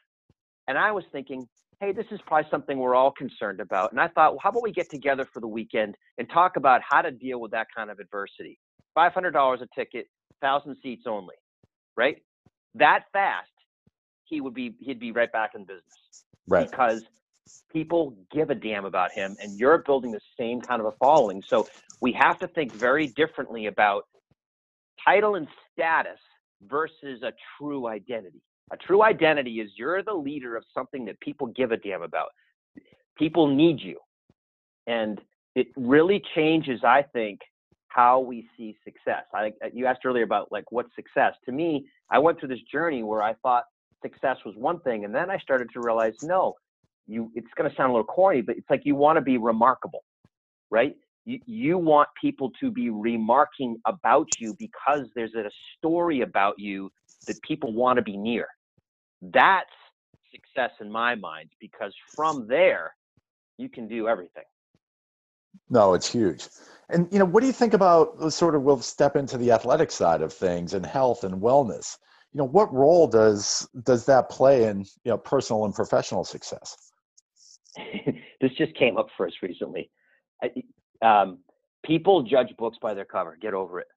And 0.67 0.77
I 0.77 0.91
was 0.91 1.03
thinking, 1.11 1.47
hey, 1.81 1.91
this 1.91 2.05
is 2.11 2.19
probably 2.27 2.47
something 2.51 2.77
we're 2.77 2.95
all 2.95 3.11
concerned 3.11 3.59
about. 3.59 3.91
And 3.91 3.99
I 3.99 4.07
thought, 4.07 4.33
well, 4.33 4.39
how 4.41 4.51
about 4.51 4.61
we 4.61 4.71
get 4.71 4.89
together 4.89 5.25
for 5.25 5.39
the 5.39 5.47
weekend 5.47 5.97
and 6.19 6.29
talk 6.29 6.55
about 6.55 6.81
how 6.87 7.01
to 7.01 7.09
deal 7.09 7.41
with 7.41 7.51
that 7.51 7.67
kind 7.75 7.89
of 7.89 7.99
adversity? 7.99 8.59
$500 8.95 9.61
a 9.61 9.67
ticket, 9.75 10.05
1,000 10.39 10.77
seats 10.83 11.03
only, 11.07 11.35
right? 11.97 12.21
That 12.75 13.05
fast, 13.11 13.49
he 14.25 14.41
would 14.41 14.53
be, 14.53 14.75
he'd 14.79 14.99
be 14.99 15.11
right 15.11 15.31
back 15.31 15.51
in 15.55 15.63
business. 15.63 15.83
Right. 16.47 16.69
Because 16.69 17.03
people 17.73 18.15
give 18.31 18.51
a 18.51 18.55
damn 18.55 18.85
about 18.85 19.11
him 19.11 19.35
and 19.41 19.59
you're 19.59 19.79
building 19.79 20.11
the 20.11 20.21
same 20.39 20.61
kind 20.61 20.81
of 20.81 20.85
a 20.85 20.91
following. 21.03 21.41
So 21.41 21.67
we 21.99 22.11
have 22.11 22.37
to 22.39 22.47
think 22.47 22.71
very 22.71 23.07
differently 23.07 23.65
about 23.65 24.03
title 25.03 25.33
and 25.33 25.47
status 25.73 26.19
versus 26.61 27.23
a 27.23 27.33
true 27.57 27.87
identity. 27.87 28.43
A 28.71 28.77
true 28.77 29.03
identity 29.03 29.60
is 29.60 29.69
you're 29.77 30.03
the 30.03 30.13
leader 30.13 30.55
of 30.55 30.63
something 30.73 31.05
that 31.05 31.19
people 31.19 31.47
give 31.47 31.71
a 31.71 31.77
damn 31.77 32.01
about. 32.01 32.29
People 33.17 33.47
need 33.47 33.79
you. 33.81 33.97
And 34.88 35.19
it 35.55 35.67
really 35.75 36.21
changes, 36.36 36.81
I 36.84 37.03
think, 37.13 37.39
how 37.89 38.21
we 38.21 38.47
see 38.57 38.77
success. 38.86 39.23
I 39.34 39.47
uh, 39.63 39.69
you 39.73 39.86
asked 39.86 40.05
earlier 40.05 40.23
about 40.23 40.51
like 40.51 40.71
what's 40.71 40.95
success. 40.95 41.34
To 41.45 41.51
me, 41.51 41.86
I 42.10 42.19
went 42.19 42.39
through 42.39 42.49
this 42.49 42.62
journey 42.71 43.03
where 43.03 43.21
I 43.21 43.34
thought 43.43 43.65
success 44.01 44.38
was 44.45 44.55
one 44.55 44.79
thing 44.79 45.05
and 45.05 45.13
then 45.13 45.29
I 45.29 45.38
started 45.38 45.67
to 45.73 45.81
realize 45.81 46.13
no, 46.21 46.55
you 47.07 47.29
it's 47.36 47.47
going 47.57 47.69
to 47.69 47.75
sound 47.75 47.89
a 47.89 47.93
little 47.93 48.05
corny, 48.05 48.41
but 48.41 48.55
it's 48.57 48.69
like 48.69 48.81
you 48.86 48.95
want 48.95 49.17
to 49.17 49.21
be 49.21 49.38
remarkable. 49.38 50.03
Right? 50.69 50.95
you, 51.25 51.39
you 51.45 51.77
want 51.77 52.10
people 52.19 52.51
to 52.60 52.71
be 52.71 52.89
remarking 52.89 53.77
about 53.86 54.27
you 54.39 54.55
because 54.57 55.07
there's 55.15 55.36
a 55.36 55.49
story 55.77 56.21
about 56.21 56.55
you 56.57 56.91
that 57.27 57.41
people 57.43 57.73
want 57.73 57.97
to 57.97 58.01
be 58.01 58.17
near. 58.17 58.47
That's 59.21 59.69
success 60.31 60.71
in 60.79 60.91
my 60.91 61.15
mind 61.15 61.49
because 61.60 61.93
from 62.15 62.47
there, 62.47 62.95
you 63.57 63.69
can 63.69 63.88
do 63.88 64.07
everything. 64.07 64.43
No, 65.69 65.93
it's 65.93 66.12
huge. 66.12 66.47
And 66.89 67.07
you 67.12 67.19
know, 67.19 67.25
what 67.25 67.41
do 67.41 67.47
you 67.47 67.53
think 67.53 67.73
about 67.73 68.31
sort 68.34 68.55
of 68.55 68.63
we'll 68.63 68.81
step 68.81 69.15
into 69.15 69.38
the 69.38 69.51
athletic 69.51 69.91
side 69.91 70.21
of 70.21 70.34
things 70.34 70.73
and 70.73 70.86
health 70.86 71.23
and 71.23 71.41
wellness? 71.41 71.97
You 72.34 72.39
know, 72.39 72.47
what 72.47 72.73
role 72.73 73.07
does 73.07 73.67
does 73.84 74.05
that 74.05 74.29
play 74.29 74.65
in 74.65 74.81
you 75.03 75.12
know 75.12 75.17
personal 75.17 75.65
and 75.65 75.73
professional 75.73 76.23
success? 76.23 76.75
this 78.41 78.51
just 78.57 78.75
came 78.75 78.97
up 78.97 79.07
for 79.15 79.27
us 79.27 79.34
recently. 79.41 79.89
I, 80.43 80.51
um, 81.05 81.39
people 81.86 82.23
judge 82.23 82.53
books 82.57 82.77
by 82.81 82.93
their 82.93 83.05
cover. 83.05 83.38
Get 83.41 83.53
over 83.53 83.79
it, 83.79 83.88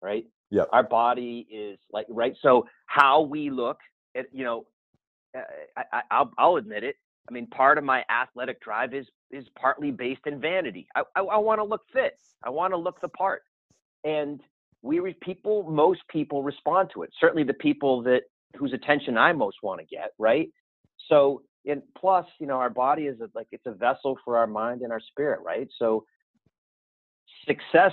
right? 0.00 0.24
Yeah. 0.50 0.64
Our 0.72 0.82
body 0.82 1.46
is 1.50 1.78
like 1.92 2.06
right. 2.08 2.34
So 2.42 2.66
how 2.86 3.22
we 3.22 3.50
look, 3.50 3.78
at, 4.16 4.26
you 4.32 4.44
know, 4.44 4.66
uh, 5.36 5.42
I, 5.92 6.02
I, 6.10 6.20
will 6.20 6.30
I'll 6.38 6.56
admit 6.56 6.84
it. 6.84 6.96
I 7.28 7.32
mean, 7.32 7.46
part 7.46 7.78
of 7.78 7.84
my 7.84 8.04
athletic 8.10 8.60
drive 8.60 8.94
is 8.94 9.06
is 9.30 9.46
partly 9.58 9.90
based 9.90 10.26
in 10.26 10.40
vanity. 10.40 10.86
I, 10.94 11.02
I, 11.16 11.20
I 11.20 11.38
want 11.38 11.60
to 11.60 11.64
look 11.64 11.82
fit. 11.92 12.18
I 12.44 12.50
want 12.50 12.72
to 12.72 12.76
look 12.76 13.00
the 13.00 13.08
part, 13.08 13.42
and 14.04 14.40
we 14.82 14.98
re- 14.98 15.16
people, 15.22 15.62
most 15.62 16.00
people 16.08 16.42
respond 16.42 16.90
to 16.94 17.02
it. 17.02 17.10
Certainly, 17.18 17.44
the 17.44 17.54
people 17.54 18.02
that 18.02 18.22
whose 18.56 18.72
attention 18.72 19.16
I 19.16 19.32
most 19.32 19.58
want 19.62 19.80
to 19.80 19.86
get, 19.86 20.10
right? 20.18 20.50
So, 21.08 21.42
and 21.64 21.82
plus, 21.96 22.26
you 22.38 22.46
know, 22.46 22.56
our 22.56 22.70
body 22.70 23.04
is 23.04 23.20
a, 23.20 23.30
like 23.34 23.46
it's 23.52 23.66
a 23.66 23.72
vessel 23.72 24.18
for 24.24 24.36
our 24.36 24.46
mind 24.46 24.82
and 24.82 24.92
our 24.92 25.00
spirit, 25.00 25.40
right? 25.44 25.68
So, 25.78 26.04
success 27.46 27.92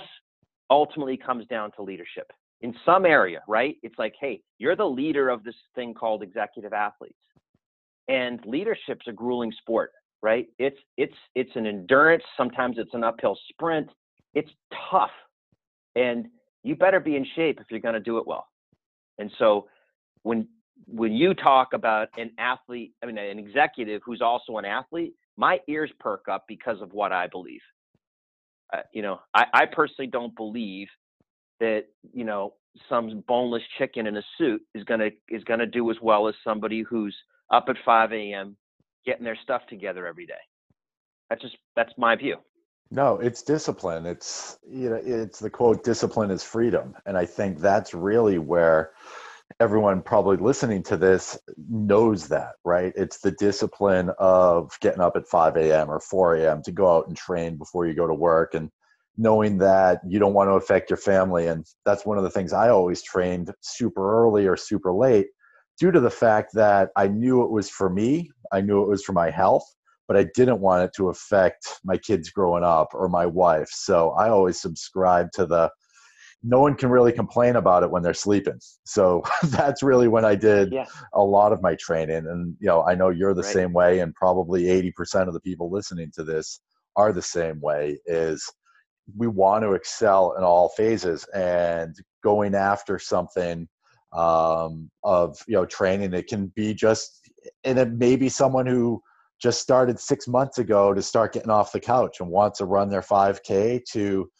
ultimately 0.68 1.16
comes 1.16 1.46
down 1.46 1.70
to 1.76 1.82
leadership 1.82 2.30
in 2.62 2.74
some 2.84 3.06
area, 3.06 3.42
right? 3.48 3.76
It's 3.82 3.98
like, 3.98 4.14
hey, 4.20 4.42
you're 4.58 4.76
the 4.76 4.84
leader 4.84 5.28
of 5.28 5.44
this 5.44 5.54
thing 5.74 5.94
called 5.94 6.22
executive 6.22 6.72
athletes. 6.72 7.14
And 8.08 8.40
leadership's 8.44 9.06
a 9.08 9.12
grueling 9.12 9.52
sport, 9.58 9.92
right? 10.22 10.46
It's 10.58 10.78
it's 10.96 11.14
it's 11.34 11.50
an 11.54 11.66
endurance, 11.66 12.24
sometimes 12.36 12.76
it's 12.78 12.94
an 12.94 13.04
uphill 13.04 13.38
sprint. 13.50 13.88
It's 14.34 14.50
tough. 14.90 15.10
And 15.96 16.26
you 16.62 16.76
better 16.76 17.00
be 17.00 17.16
in 17.16 17.26
shape 17.36 17.60
if 17.60 17.66
you're 17.70 17.80
going 17.80 17.94
to 17.94 18.00
do 18.00 18.18
it 18.18 18.26
well. 18.26 18.46
And 19.18 19.30
so 19.38 19.68
when 20.22 20.48
when 20.86 21.12
you 21.12 21.34
talk 21.34 21.72
about 21.72 22.08
an 22.18 22.32
athlete, 22.38 22.94
I 23.02 23.06
mean 23.06 23.18
an 23.18 23.38
executive 23.38 24.02
who's 24.04 24.20
also 24.20 24.58
an 24.58 24.64
athlete, 24.64 25.14
my 25.36 25.60
ears 25.68 25.90
perk 26.00 26.26
up 26.28 26.44
because 26.48 26.80
of 26.82 26.92
what 26.92 27.12
I 27.12 27.28
believe 27.28 27.60
uh, 28.72 28.82
you 28.92 29.02
know, 29.02 29.20
I, 29.34 29.44
I 29.52 29.66
personally 29.66 30.08
don't 30.10 30.34
believe 30.36 30.88
that 31.60 31.84
you 32.12 32.24
know 32.24 32.54
some 32.88 33.22
boneless 33.28 33.62
chicken 33.78 34.06
in 34.06 34.16
a 34.16 34.22
suit 34.38 34.62
is 34.74 34.84
gonna 34.84 35.10
is 35.28 35.44
gonna 35.44 35.66
do 35.66 35.90
as 35.90 35.96
well 36.02 36.28
as 36.28 36.34
somebody 36.42 36.82
who's 36.82 37.16
up 37.50 37.66
at 37.68 37.76
5 37.84 38.12
a.m. 38.12 38.56
getting 39.04 39.24
their 39.24 39.38
stuff 39.42 39.62
together 39.68 40.06
every 40.06 40.26
day. 40.26 40.34
That's 41.28 41.42
just 41.42 41.56
that's 41.76 41.92
my 41.96 42.16
view. 42.16 42.36
No, 42.90 43.18
it's 43.18 43.42
discipline. 43.42 44.06
It's 44.06 44.58
you 44.68 44.90
know, 44.90 45.00
it's 45.04 45.38
the 45.38 45.50
quote 45.50 45.84
discipline 45.84 46.30
is 46.30 46.42
freedom. 46.42 46.96
And 47.06 47.16
I 47.16 47.24
think 47.24 47.58
that's 47.58 47.94
really 47.94 48.38
where 48.38 48.92
everyone 49.60 50.02
probably 50.02 50.36
listening 50.36 50.82
to 50.84 50.96
this 50.96 51.38
knows 51.68 52.28
that, 52.28 52.54
right? 52.64 52.92
It's 52.96 53.18
the 53.18 53.32
discipline 53.32 54.10
of 54.18 54.76
getting 54.80 55.00
up 55.00 55.16
at 55.16 55.28
5 55.28 55.56
a.m. 55.56 55.90
or 55.90 56.00
4 56.00 56.36
a.m. 56.36 56.62
to 56.62 56.72
go 56.72 56.96
out 56.96 57.08
and 57.08 57.16
train 57.16 57.56
before 57.56 57.86
you 57.86 57.94
go 57.94 58.06
to 58.06 58.14
work 58.14 58.54
and 58.54 58.70
knowing 59.16 59.58
that 59.58 60.00
you 60.08 60.18
don't 60.18 60.34
want 60.34 60.48
to 60.48 60.54
affect 60.54 60.90
your 60.90 60.96
family. 60.96 61.46
And 61.46 61.66
that's 61.84 62.06
one 62.06 62.18
of 62.18 62.24
the 62.24 62.30
things 62.30 62.52
I 62.52 62.70
always 62.70 63.02
trained 63.02 63.52
super 63.60 64.24
early 64.24 64.46
or 64.46 64.56
super 64.56 64.92
late 64.92 65.26
due 65.80 65.90
to 65.90 66.00
the 66.00 66.10
fact 66.10 66.50
that 66.54 66.90
I 66.96 67.08
knew 67.08 67.42
it 67.42 67.50
was 67.50 67.70
for 67.70 67.88
me, 67.88 68.30
I 68.52 68.60
knew 68.60 68.82
it 68.82 68.88
was 68.88 69.02
for 69.02 69.12
my 69.12 69.30
health, 69.30 69.64
but 70.06 70.16
I 70.16 70.26
didn't 70.34 70.60
want 70.60 70.84
it 70.84 70.90
to 70.96 71.08
affect 71.08 71.80
my 71.84 71.96
kids 71.96 72.30
growing 72.30 72.62
up 72.62 72.88
or 72.92 73.08
my 73.08 73.24
wife. 73.26 73.70
So 73.70 74.10
I 74.10 74.28
always 74.28 74.60
subscribe 74.60 75.32
to 75.32 75.46
the 75.46 75.70
no 76.42 76.60
one 76.60 76.74
can 76.74 76.90
really 76.90 77.12
complain 77.12 77.56
about 77.56 77.82
it 77.82 77.90
when 77.90 78.02
they're 78.02 78.14
sleeping. 78.14 78.58
So 78.84 79.22
that's 79.44 79.82
really 79.82 80.08
when 80.08 80.24
I 80.24 80.34
did 80.34 80.72
yeah. 80.72 80.86
a 81.14 81.22
lot 81.22 81.52
of 81.52 81.62
my 81.62 81.74
training. 81.76 82.26
And, 82.26 82.56
you 82.60 82.66
know, 82.66 82.82
I 82.82 82.94
know 82.94 83.10
you're 83.10 83.34
the 83.34 83.42
right. 83.42 83.52
same 83.52 83.72
way, 83.72 84.00
and 84.00 84.14
probably 84.14 84.64
80% 84.64 85.28
of 85.28 85.34
the 85.34 85.40
people 85.40 85.70
listening 85.70 86.10
to 86.14 86.24
this 86.24 86.60
are 86.96 87.12
the 87.12 87.22
same 87.22 87.60
way 87.60 87.98
is 88.06 88.50
we 89.16 89.26
want 89.26 89.64
to 89.64 89.72
excel 89.72 90.34
in 90.36 90.44
all 90.44 90.70
phases 90.70 91.24
and 91.34 91.94
going 92.22 92.54
after 92.54 92.98
something 92.98 93.68
um, 94.12 94.90
of, 95.04 95.38
you 95.46 95.54
know, 95.54 95.66
training. 95.66 96.12
It 96.14 96.26
can 96.26 96.52
be 96.54 96.74
just, 96.74 97.28
and 97.64 97.78
it 97.78 97.92
may 97.92 98.16
be 98.16 98.28
someone 98.28 98.66
who 98.66 99.02
just 99.40 99.60
started 99.60 99.98
six 99.98 100.28
months 100.28 100.58
ago 100.58 100.92
to 100.92 101.02
start 101.02 101.32
getting 101.32 101.50
off 101.50 101.72
the 101.72 101.80
couch 101.80 102.20
and 102.20 102.28
wants 102.28 102.58
to 102.58 102.64
run 102.64 102.90
their 102.90 103.02
5K 103.02 103.82
to, 103.92 104.30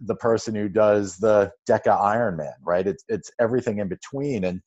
the 0.00 0.14
person 0.16 0.54
who 0.54 0.68
does 0.68 1.16
the 1.16 1.50
Deca 1.68 1.98
Ironman, 2.00 2.52
right? 2.64 2.86
It's 2.86 3.04
it's 3.08 3.30
everything 3.40 3.78
in 3.78 3.88
between, 3.88 4.44
and 4.44 4.60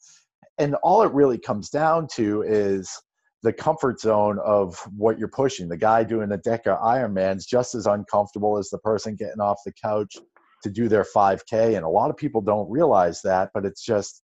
and 0.57 0.75
all 0.83 1.03
it 1.03 1.13
really 1.13 1.37
comes 1.37 1.69
down 1.69 2.07
to 2.15 2.41
is 2.41 2.89
the 3.45 3.53
comfort 3.53 3.99
zone 3.99 4.39
of 4.43 4.75
what 4.97 5.19
you're 5.19 5.27
pushing. 5.27 5.69
The 5.69 5.77
guy 5.77 6.03
doing 6.03 6.29
the 6.29 6.39
Deca 6.39 6.81
Ironman 6.83 7.37
is 7.37 7.45
just 7.45 7.75
as 7.75 7.85
uncomfortable 7.85 8.57
as 8.57 8.71
the 8.71 8.79
person 8.79 9.15
getting 9.15 9.39
off 9.39 9.59
the 9.63 9.71
couch 9.71 10.17
to 10.63 10.69
do 10.71 10.89
their 10.89 11.03
5K, 11.03 11.75
and 11.75 11.85
a 11.85 11.89
lot 11.89 12.09
of 12.09 12.17
people 12.17 12.41
don't 12.41 12.67
realize 12.69 13.21
that, 13.21 13.51
but 13.53 13.63
it's 13.63 13.85
just 13.85 14.23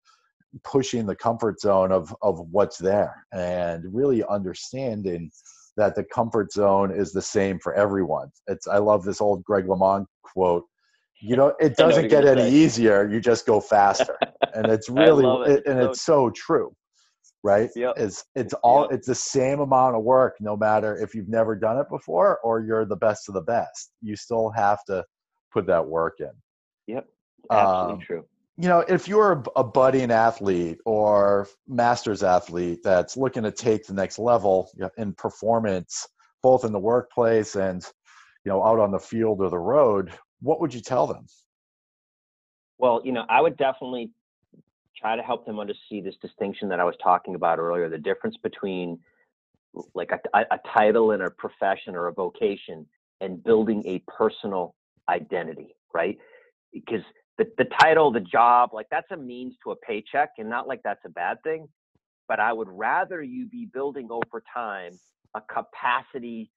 pushing 0.65 1.05
the 1.05 1.15
comfort 1.15 1.61
zone 1.61 1.93
of 1.93 2.17
of 2.23 2.41
what's 2.51 2.79
there 2.79 3.25
and 3.33 3.85
really 3.95 4.25
understanding 4.25 5.31
that 5.77 5.95
the 5.95 6.03
comfort 6.03 6.51
zone 6.51 6.91
is 6.91 7.13
the 7.13 7.23
same 7.23 7.59
for 7.61 7.75
everyone. 7.75 8.31
It's 8.47 8.67
I 8.67 8.79
love 8.79 9.05
this 9.05 9.21
old 9.21 9.45
Greg 9.45 9.67
LeMond 9.67 10.07
quote. 10.23 10.65
You 11.21 11.37
know, 11.37 11.55
it 11.61 11.77
doesn't 11.77 12.09
get 12.09 12.25
any 12.25 12.41
say. 12.41 12.51
easier. 12.51 13.07
You 13.07 13.21
just 13.21 13.45
go 13.45 13.61
faster, 13.61 14.17
and 14.55 14.67
it's 14.67 14.89
really 15.03 15.27
it. 15.53 15.67
and 15.67 15.79
so 15.79 15.91
it's 15.91 16.01
so 16.01 16.31
true, 16.31 16.75
right? 17.43 17.71
Yep. 17.75 17.95
It's 17.97 18.25
it's 18.35 18.55
all 18.63 18.83
yep. 18.83 18.93
it's 18.93 19.07
the 19.07 19.15
same 19.15 19.61
amount 19.61 19.97
of 19.97 20.03
work, 20.03 20.37
no 20.41 20.57
matter 20.57 20.97
if 20.97 21.15
you've 21.15 21.29
never 21.29 21.55
done 21.55 21.79
it 21.79 21.89
before 21.91 22.39
or 22.45 22.61
you're 22.61 22.85
the 22.85 22.97
best 22.97 23.29
of 23.29 23.35
the 23.35 23.43
best. 23.43 23.93
You 24.03 24.17
still 24.17 24.51
have 24.51 24.85
to 24.87 25.05
put 25.53 25.67
that 25.67 25.87
work 25.87 26.17
in. 26.21 26.33
Yep, 26.87 27.07
absolutely 27.51 27.95
um, 27.95 28.01
true 28.01 28.25
you 28.61 28.69
know, 28.69 28.81
if 28.81 29.09
you're 29.09 29.33
a, 29.33 29.61
a 29.61 29.65
budding 29.65 30.11
athlete 30.11 30.79
or 30.85 31.49
master's 31.67 32.23
athlete 32.23 32.81
that's 32.85 33.17
looking 33.17 33.43
to 33.45 33.51
take 33.51 33.87
the 33.87 33.95
next 33.95 34.19
level 34.19 34.71
in 34.99 35.15
performance, 35.15 36.07
both 36.43 36.67
in 36.67 36.73
the 36.73 36.79
workplace 36.79 37.57
and, 37.57 37.83
you 38.45 38.51
know, 38.53 38.63
out 38.63 38.79
on 38.79 38.91
the 38.91 38.99
field 38.99 39.41
or 39.41 39.49
the 39.49 39.59
road, 39.59 40.13
what 40.43 40.61
would 40.61 40.75
you 40.75 40.83
tell 40.83 41.07
them? 41.07 41.25
Well, 42.79 43.01
you 43.03 43.13
know, 43.13 43.25
I 43.31 43.41
would 43.41 43.57
definitely 43.57 44.11
try 45.01 45.17
to 45.17 45.23
help 45.23 45.47
them 45.47 45.59
understand 45.59 46.07
this 46.07 46.15
distinction 46.21 46.69
that 46.69 46.81
I 46.81 46.85
was 46.85 46.95
talking 47.03 47.35
about 47.35 47.59
earlier, 47.59 47.89
the 47.89 47.99
difference 47.99 48.37
between 48.43 48.99
like 49.95 50.11
a, 50.13 50.39
a 50.51 50.59
title 50.75 51.13
and 51.13 51.23
a 51.23 51.31
profession 51.31 51.95
or 51.95 52.09
a 52.09 52.13
vocation 52.13 52.87
and 53.21 53.43
building 53.43 53.83
a 53.87 54.03
personal 54.11 54.75
identity, 55.09 55.77
right? 55.95 56.19
Because 56.73 57.03
the, 57.39 57.47
the 57.57 57.67
title, 57.81 58.11
the 58.11 58.21
job, 58.21 58.71
like 58.73 58.87
that's 58.91 59.11
a 59.11 59.17
means 59.17 59.55
to 59.65 59.71
a 59.71 59.77
paycheck 59.77 60.31
and 60.39 60.49
not 60.49 60.69
like 60.69 60.83
that's 60.83 61.05
a 61.05 61.11
bad 61.11 61.43
thing. 61.43 61.69
But 62.29 62.41
I 62.41 62.53
would 62.53 62.69
rather 62.69 63.23
you 63.23 63.47
be 63.47 63.67
building 63.67 64.09
over 64.11 64.43
time 64.55 64.93
a 65.35 65.41
capacity 65.41 66.51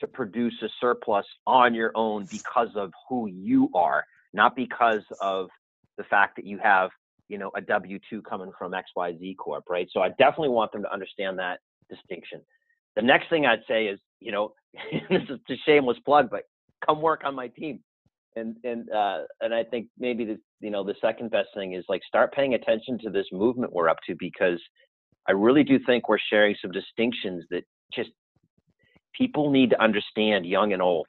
to 0.00 0.06
produce 0.06 0.54
a 0.62 0.68
surplus 0.80 1.26
on 1.46 1.74
your 1.74 1.90
own 1.94 2.26
because 2.30 2.68
of 2.76 2.92
who 3.08 3.26
you 3.26 3.70
are, 3.74 4.04
not 4.32 4.54
because 4.54 5.02
of 5.20 5.48
the 5.96 6.04
fact 6.04 6.36
that 6.36 6.44
you 6.44 6.58
have, 6.58 6.90
you 7.28 7.38
know, 7.38 7.50
a 7.56 7.60
W 7.60 7.98
2 8.08 8.22
coming 8.22 8.50
from 8.58 8.72
XYZ 8.72 9.36
Corp, 9.36 9.64
right? 9.68 9.88
So 9.92 10.00
I 10.00 10.10
definitely 10.10 10.50
want 10.50 10.72
them 10.72 10.82
to 10.82 10.92
understand 10.92 11.38
that 11.38 11.60
distinction. 11.90 12.40
The 12.94 13.02
next 13.02 13.28
thing 13.28 13.46
I'd 13.46 13.64
say 13.68 13.86
is, 13.86 13.98
you 14.20 14.32
know, 14.32 14.52
this 15.10 15.22
is 15.28 15.38
a 15.50 15.54
shameless 15.64 15.98
plug, 16.04 16.28
but 16.30 16.42
come 16.86 17.00
work 17.00 17.22
on 17.24 17.34
my 17.34 17.48
team 17.48 17.80
and 18.36 18.56
and 18.64 18.90
uh, 18.90 19.22
and 19.40 19.52
I 19.54 19.64
think 19.64 19.88
maybe 19.98 20.24
the 20.24 20.38
you 20.60 20.70
know 20.70 20.84
the 20.84 20.94
second 21.00 21.30
best 21.30 21.48
thing 21.54 21.72
is 21.72 21.84
like 21.88 22.02
start 22.06 22.32
paying 22.32 22.54
attention 22.54 22.98
to 23.00 23.10
this 23.10 23.26
movement 23.32 23.72
we're 23.72 23.88
up 23.88 23.98
to 24.06 24.14
because 24.18 24.60
I 25.28 25.32
really 25.32 25.64
do 25.64 25.78
think 25.84 26.08
we're 26.08 26.18
sharing 26.30 26.54
some 26.62 26.70
distinctions 26.70 27.44
that 27.50 27.64
just 27.92 28.10
people 29.14 29.50
need 29.50 29.70
to 29.70 29.82
understand, 29.82 30.46
young 30.46 30.72
and 30.72 30.82
old, 30.82 31.06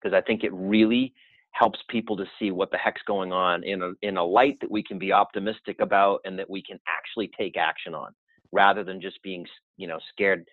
because 0.00 0.16
I 0.16 0.22
think 0.22 0.44
it 0.44 0.52
really 0.54 1.12
helps 1.52 1.80
people 1.88 2.16
to 2.16 2.24
see 2.38 2.50
what 2.50 2.70
the 2.70 2.76
heck's 2.76 3.02
going 3.06 3.32
on 3.32 3.64
in 3.64 3.82
a 3.82 3.92
in 4.02 4.16
a 4.16 4.24
light 4.24 4.58
that 4.60 4.70
we 4.70 4.82
can 4.82 4.98
be 4.98 5.12
optimistic 5.12 5.80
about 5.80 6.20
and 6.24 6.38
that 6.38 6.48
we 6.48 6.62
can 6.62 6.78
actually 6.88 7.30
take 7.38 7.56
action 7.56 7.94
on, 7.94 8.12
rather 8.52 8.84
than 8.84 9.00
just 9.00 9.22
being 9.22 9.46
you 9.76 9.88
know 9.88 9.98
scared 10.12 10.46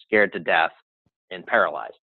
scared 0.00 0.32
to 0.32 0.38
death 0.38 0.72
and 1.30 1.46
paralyzed. 1.46 1.94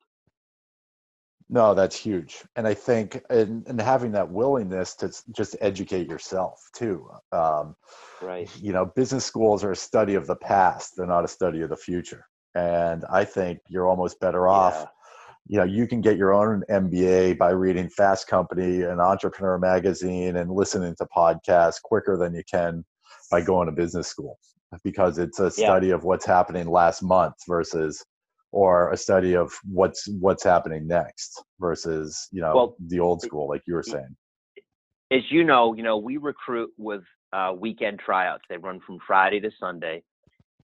No, 1.50 1.74
that's 1.74 1.96
huge. 1.96 2.44
And 2.58 2.68
I 2.68 2.74
think, 2.74 3.24
and, 3.30 3.66
and 3.68 3.80
having 3.80 4.12
that 4.12 4.30
willingness 4.30 4.96
to 4.96 5.14
just 5.34 5.56
educate 5.62 6.10
yourself 6.10 6.62
too. 6.76 7.10
Um, 7.32 7.76
right. 8.22 8.50
You 8.62 8.74
know, 8.74 8.86
business 8.86 9.24
schools 9.24 9.64
are 9.64 9.72
a 9.72 9.76
study 9.76 10.16
of 10.16 10.28
the 10.28 10.36
past, 10.36 10.94
they're 10.98 11.08
not 11.08 11.24
a 11.24 11.30
study 11.30 11.62
of 11.62 11.70
the 11.70 11.78
future. 11.78 12.26
And 12.54 13.06
I 13.10 13.24
think 13.24 13.60
you're 13.70 13.88
almost 13.88 14.20
better 14.20 14.48
off. 14.48 14.74
Yeah. 14.76 14.88
You 15.50 15.60
know, 15.60 15.64
you 15.64 15.88
can 15.88 16.02
get 16.02 16.18
your 16.18 16.34
own 16.34 16.64
MBA 16.70 17.38
by 17.38 17.52
reading 17.52 17.90
Fast 17.90 18.28
Company 18.28 18.82
and 18.82 19.00
Entrepreneur 19.00 19.58
Magazine 19.58 20.38
and 20.38 20.52
listening 20.52 20.96
to 20.98 21.08
podcasts 21.16 21.82
quicker 21.82 22.18
than 22.18 22.34
you 22.34 22.44
can 22.50 22.84
by 23.32 23.42
going 23.42 23.68
to 23.68 23.72
business 23.72 24.08
school 24.08 24.38
because 24.84 25.18
it's 25.18 25.40
a 25.40 25.50
study 25.50 25.88
yeah. 25.88 25.96
of 25.96 26.04
what's 26.04 26.26
happening 26.26 26.68
last 26.68 27.02
month 27.02 27.36
versus 27.48 28.04
or 28.52 28.92
a 28.92 28.98
study 28.98 29.36
of 29.36 29.54
what's 29.66 30.08
what's 30.20 30.44
happening 30.44 30.88
next 30.88 31.44
versus 31.60 32.28
you 32.32 32.42
know 32.42 32.56
well, 32.56 32.76
the 32.88 33.00
old 33.00 33.22
school 33.22 33.48
like 33.48 33.62
you 33.68 33.74
were 33.74 33.84
saying. 33.84 34.16
As 35.12 35.22
you 35.30 35.44
know 35.44 35.74
you 35.74 35.84
know 35.84 35.98
we 35.98 36.18
recruit 36.18 36.72
with 36.78 37.04
uh, 37.34 37.54
weekend 37.58 38.00
tryouts. 38.00 38.44
They 38.50 38.58
run 38.58 38.80
from 38.86 39.00
friday 39.06 39.40
to 39.42 39.52
sunday. 39.60 40.04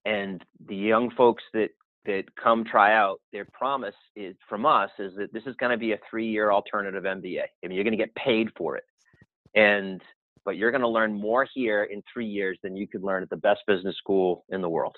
And 0.06 0.44
the 0.66 0.76
young 0.76 1.10
folks 1.10 1.42
that 1.54 1.70
that 2.06 2.24
come 2.42 2.64
try 2.64 2.94
out 2.94 3.20
their 3.32 3.46
promise 3.52 3.94
is 4.14 4.36
from 4.48 4.66
us 4.66 4.90
is 4.98 5.14
that 5.16 5.32
this 5.32 5.44
is 5.46 5.54
going 5.56 5.72
to 5.72 5.78
be 5.78 5.92
a 5.92 5.98
three 6.08 6.26
year 6.26 6.52
alternative 6.52 7.04
mba 7.04 7.42
i 7.42 7.66
mean 7.66 7.76
you're 7.76 7.84
going 7.84 7.96
to 7.96 8.02
get 8.02 8.14
paid 8.14 8.48
for 8.56 8.76
it 8.76 8.84
and 9.54 10.02
but 10.44 10.56
you're 10.56 10.70
going 10.70 10.82
to 10.82 10.88
learn 10.88 11.14
more 11.14 11.46
here 11.54 11.84
in 11.84 12.02
three 12.12 12.26
years 12.26 12.58
than 12.62 12.76
you 12.76 12.86
could 12.86 13.02
learn 13.02 13.22
at 13.22 13.30
the 13.30 13.36
best 13.36 13.60
business 13.66 13.96
school 13.96 14.44
in 14.50 14.60
the 14.60 14.68
world 14.68 14.96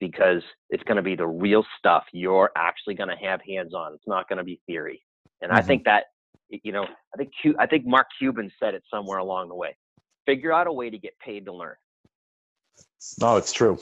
because 0.00 0.42
it's 0.70 0.82
going 0.84 0.96
to 0.96 1.02
be 1.02 1.14
the 1.14 1.26
real 1.26 1.64
stuff 1.78 2.04
you're 2.12 2.50
actually 2.56 2.94
going 2.94 3.08
to 3.08 3.16
have 3.16 3.40
hands 3.46 3.74
on. 3.74 3.94
It's 3.94 4.08
not 4.08 4.28
going 4.28 4.38
to 4.38 4.44
be 4.44 4.60
theory. 4.66 5.02
And 5.42 5.50
mm-hmm. 5.50 5.58
I 5.58 5.62
think 5.62 5.84
that, 5.84 6.04
you 6.48 6.72
know, 6.72 6.84
I 6.84 7.16
think 7.16 7.30
I 7.58 7.66
think 7.66 7.86
Mark 7.86 8.08
Cuban 8.18 8.50
said 8.58 8.74
it 8.74 8.82
somewhere 8.90 9.18
along 9.18 9.48
the 9.48 9.54
way. 9.54 9.76
Figure 10.26 10.52
out 10.52 10.66
a 10.66 10.72
way 10.72 10.90
to 10.90 10.98
get 10.98 11.16
paid 11.20 11.44
to 11.44 11.52
learn. 11.52 11.76
No, 13.20 13.36
it's 13.36 13.52
true. 13.52 13.78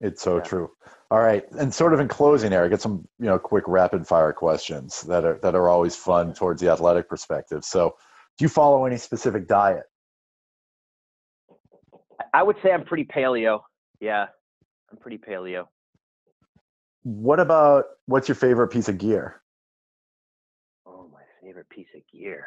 It's 0.00 0.22
so 0.22 0.36
yeah. 0.36 0.42
true. 0.42 0.70
All 1.10 1.18
right, 1.18 1.44
and 1.52 1.72
sort 1.72 1.94
of 1.94 2.00
in 2.00 2.08
closing, 2.08 2.52
Eric, 2.52 2.70
get 2.70 2.80
some 2.80 3.08
you 3.18 3.26
know 3.26 3.38
quick 3.38 3.64
rapid 3.66 4.06
fire 4.06 4.32
questions 4.32 5.02
that 5.02 5.24
are 5.24 5.38
that 5.42 5.54
are 5.54 5.68
always 5.68 5.96
fun 5.96 6.34
towards 6.34 6.60
the 6.60 6.68
athletic 6.68 7.08
perspective. 7.08 7.64
So, 7.64 7.96
do 8.36 8.44
you 8.44 8.48
follow 8.48 8.84
any 8.84 8.98
specific 8.98 9.48
diet? 9.48 9.84
I 12.34 12.42
would 12.42 12.56
say 12.62 12.72
I'm 12.72 12.84
pretty 12.84 13.06
paleo. 13.06 13.60
Yeah, 14.00 14.26
I'm 14.90 14.98
pretty 14.98 15.18
paleo. 15.18 15.64
What 17.02 17.40
about 17.40 17.84
what's 18.06 18.28
your 18.28 18.34
favorite 18.34 18.68
piece 18.68 18.88
of 18.88 18.98
gear? 18.98 19.40
Oh, 20.86 21.08
my 21.12 21.22
favorite 21.42 21.70
piece 21.70 21.88
of 21.96 22.02
gear. 22.12 22.44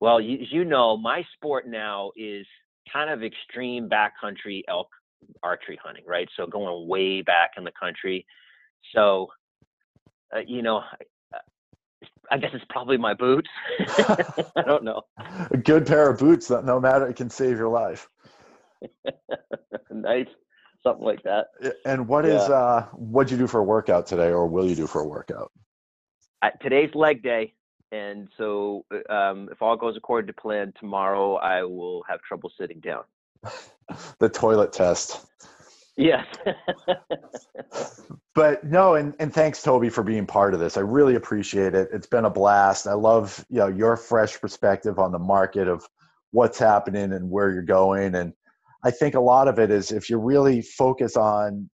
Well, 0.00 0.20
you, 0.20 0.38
as 0.42 0.50
you 0.50 0.64
know, 0.64 0.96
my 0.96 1.22
sport 1.36 1.68
now 1.68 2.10
is 2.16 2.44
kind 2.92 3.08
of 3.08 3.22
extreme 3.22 3.88
backcountry 3.88 4.62
elk 4.68 4.88
archery 5.42 5.78
hunting, 5.82 6.04
right? 6.06 6.28
So 6.36 6.46
going 6.46 6.88
way 6.88 7.22
back 7.22 7.52
in 7.56 7.64
the 7.64 7.72
country. 7.78 8.26
So, 8.94 9.28
uh, 10.34 10.40
you 10.46 10.62
know, 10.62 10.82
I 12.30 12.38
guess 12.38 12.50
it's 12.54 12.64
probably 12.70 12.96
my 12.96 13.14
boots. 13.14 13.50
I 13.98 14.62
don't 14.66 14.84
know. 14.84 15.02
A 15.50 15.56
good 15.56 15.86
pair 15.86 16.08
of 16.08 16.18
boots 16.18 16.48
that 16.48 16.64
no 16.64 16.80
matter 16.80 17.06
it 17.06 17.16
can 17.16 17.30
save 17.30 17.58
your 17.58 17.68
life. 17.68 18.08
nice 19.90 20.26
something 20.82 21.04
like 21.04 21.22
that. 21.22 21.46
And 21.84 22.08
what 22.08 22.24
yeah. 22.24 22.36
is 22.36 22.48
uh 22.48 22.86
what'd 22.92 23.30
you 23.30 23.38
do 23.38 23.46
for 23.46 23.60
a 23.60 23.64
workout 23.64 24.06
today 24.06 24.30
or 24.30 24.46
will 24.46 24.68
you 24.68 24.74
do 24.74 24.86
for 24.86 25.00
a 25.00 25.06
workout? 25.06 25.52
today's 26.60 26.90
leg 26.94 27.22
day. 27.22 27.54
And 27.92 28.28
so 28.36 28.84
uh, 28.92 29.12
um, 29.12 29.48
if 29.52 29.62
all 29.62 29.76
goes 29.76 29.96
according 29.96 30.26
to 30.26 30.32
plan, 30.32 30.72
tomorrow 30.80 31.36
I 31.36 31.62
will 31.62 32.02
have 32.08 32.20
trouble 32.22 32.50
sitting 32.58 32.80
down. 32.80 33.04
the 34.18 34.28
toilet 34.28 34.72
test. 34.72 35.26
Yes. 35.96 36.26
but 38.34 38.64
no, 38.64 38.94
and, 38.94 39.14
and 39.18 39.32
thanks 39.32 39.62
Toby 39.62 39.90
for 39.90 40.02
being 40.02 40.26
part 40.26 40.54
of 40.54 40.60
this. 40.60 40.76
I 40.76 40.80
really 40.80 41.16
appreciate 41.16 41.74
it. 41.74 41.88
It's 41.92 42.06
been 42.06 42.24
a 42.24 42.30
blast. 42.30 42.86
I 42.86 42.94
love 42.94 43.44
you 43.50 43.58
know 43.58 43.68
your 43.68 43.96
fresh 43.96 44.40
perspective 44.40 44.98
on 44.98 45.12
the 45.12 45.18
market 45.18 45.68
of 45.68 45.86
what's 46.30 46.58
happening 46.58 47.12
and 47.12 47.30
where 47.30 47.50
you're 47.52 47.62
going. 47.62 48.14
And 48.14 48.32
I 48.84 48.90
think 48.90 49.14
a 49.14 49.20
lot 49.20 49.48
of 49.48 49.58
it 49.58 49.70
is 49.70 49.92
if 49.92 50.10
you 50.10 50.18
really 50.18 50.62
focus 50.62 51.16
on, 51.16 51.68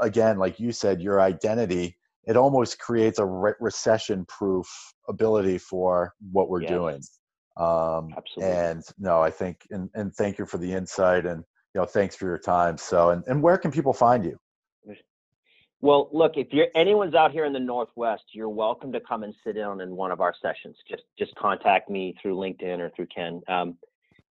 again, 0.00 0.38
like 0.38 0.58
you 0.60 0.72
said, 0.72 1.00
your 1.00 1.20
identity, 1.20 1.96
it 2.26 2.36
almost 2.36 2.78
creates 2.78 3.18
a 3.18 3.24
re- 3.24 3.52
recession 3.60 4.26
proof 4.26 4.66
ability 5.08 5.58
for 5.58 6.14
what 6.32 6.48
we're 6.48 6.60
doing. 6.60 7.00
Um, 7.56 8.14
Absolutely. 8.16 8.56
And 8.56 8.84
no, 8.98 9.20
I 9.20 9.30
think, 9.30 9.66
and, 9.70 9.88
and 9.94 10.14
thank 10.14 10.38
you 10.38 10.46
for 10.46 10.58
the 10.58 10.72
insight 10.72 11.26
and, 11.26 11.44
you 11.74 11.80
know, 11.80 11.86
thanks 11.86 12.16
for 12.16 12.26
your 12.26 12.38
time. 12.38 12.76
So, 12.78 13.10
and, 13.10 13.22
and 13.26 13.42
where 13.42 13.58
can 13.58 13.70
people 13.70 13.92
find 13.92 14.24
you? 14.24 14.38
Well, 15.80 16.08
look, 16.12 16.32
if 16.36 16.46
you're 16.50 16.68
anyone's 16.74 17.14
out 17.14 17.30
here 17.30 17.44
in 17.44 17.52
the 17.52 17.60
Northwest, 17.60 18.22
you're 18.32 18.48
welcome 18.48 18.90
to 18.92 19.00
come 19.00 19.22
and 19.22 19.34
sit 19.46 19.58
in 19.58 19.82
in 19.82 19.90
one 19.94 20.10
of 20.10 20.22
our 20.22 20.32
sessions. 20.40 20.78
Just 20.88 21.02
just 21.18 21.34
contact 21.34 21.90
me 21.90 22.14
through 22.22 22.36
LinkedIn 22.36 22.78
or 22.78 22.90
through 22.96 23.08
Ken. 23.14 23.42
Um, 23.48 23.76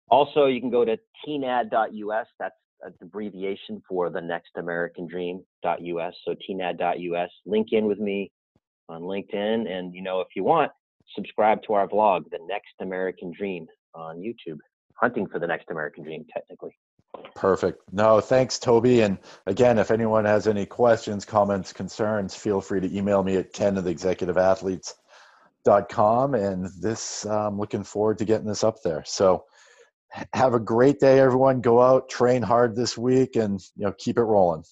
also, 0.08 0.46
you 0.46 0.60
can 0.60 0.70
go 0.70 0.84
to 0.84 0.98
tnad.us. 1.24 2.26
That's 2.40 2.54
an 2.82 2.94
abbreviation 3.00 3.80
for 3.88 4.10
the 4.10 4.20
next 4.20 4.50
American 4.56 5.06
dream.us. 5.06 6.14
So 6.24 6.34
tnad.us. 6.50 7.30
Link 7.44 7.68
in 7.70 7.86
with 7.86 7.98
me 8.00 8.32
on 8.88 9.02
LinkedIn. 9.02 9.70
And, 9.70 9.94
you 9.94 10.02
know, 10.02 10.20
if 10.20 10.28
you 10.34 10.44
want, 10.44 10.72
subscribe 11.14 11.62
to 11.64 11.74
our 11.74 11.88
vlog, 11.88 12.30
The 12.30 12.38
Next 12.48 12.74
American 12.80 13.32
Dream 13.36 13.66
on 13.94 14.18
YouTube. 14.18 14.58
hunting 15.00 15.26
for 15.26 15.38
the 15.38 15.46
next 15.46 15.70
American 15.70 16.04
Dream, 16.04 16.24
technically. 16.32 16.76
Perfect. 17.34 17.82
No, 17.92 18.20
thanks, 18.20 18.58
Toby. 18.58 19.02
And 19.02 19.18
again, 19.46 19.78
if 19.78 19.90
anyone 19.90 20.24
has 20.24 20.46
any 20.46 20.64
questions, 20.66 21.24
comments, 21.24 21.72
concerns, 21.72 22.34
feel 22.34 22.60
free 22.60 22.80
to 22.80 22.96
email 22.96 23.22
me 23.22 23.36
at 23.36 23.52
ken 23.52 23.76
at 23.76 23.84
executiveathletes.com. 23.84 26.34
And 26.34 26.68
this, 26.80 27.26
I'm 27.26 27.32
um, 27.32 27.58
looking 27.58 27.84
forward 27.84 28.18
to 28.18 28.24
getting 28.24 28.46
this 28.46 28.64
up 28.64 28.82
there. 28.82 29.02
So 29.06 29.44
have 30.32 30.54
a 30.54 30.60
great 30.60 30.98
day, 30.98 31.20
everyone. 31.20 31.60
Go 31.60 31.82
out, 31.82 32.08
train 32.08 32.42
hard 32.42 32.74
this 32.74 32.96
week, 32.96 33.36
and 33.36 33.60
you 33.76 33.84
know, 33.86 33.92
keep 33.98 34.16
it 34.18 34.22
rolling. 34.22 34.64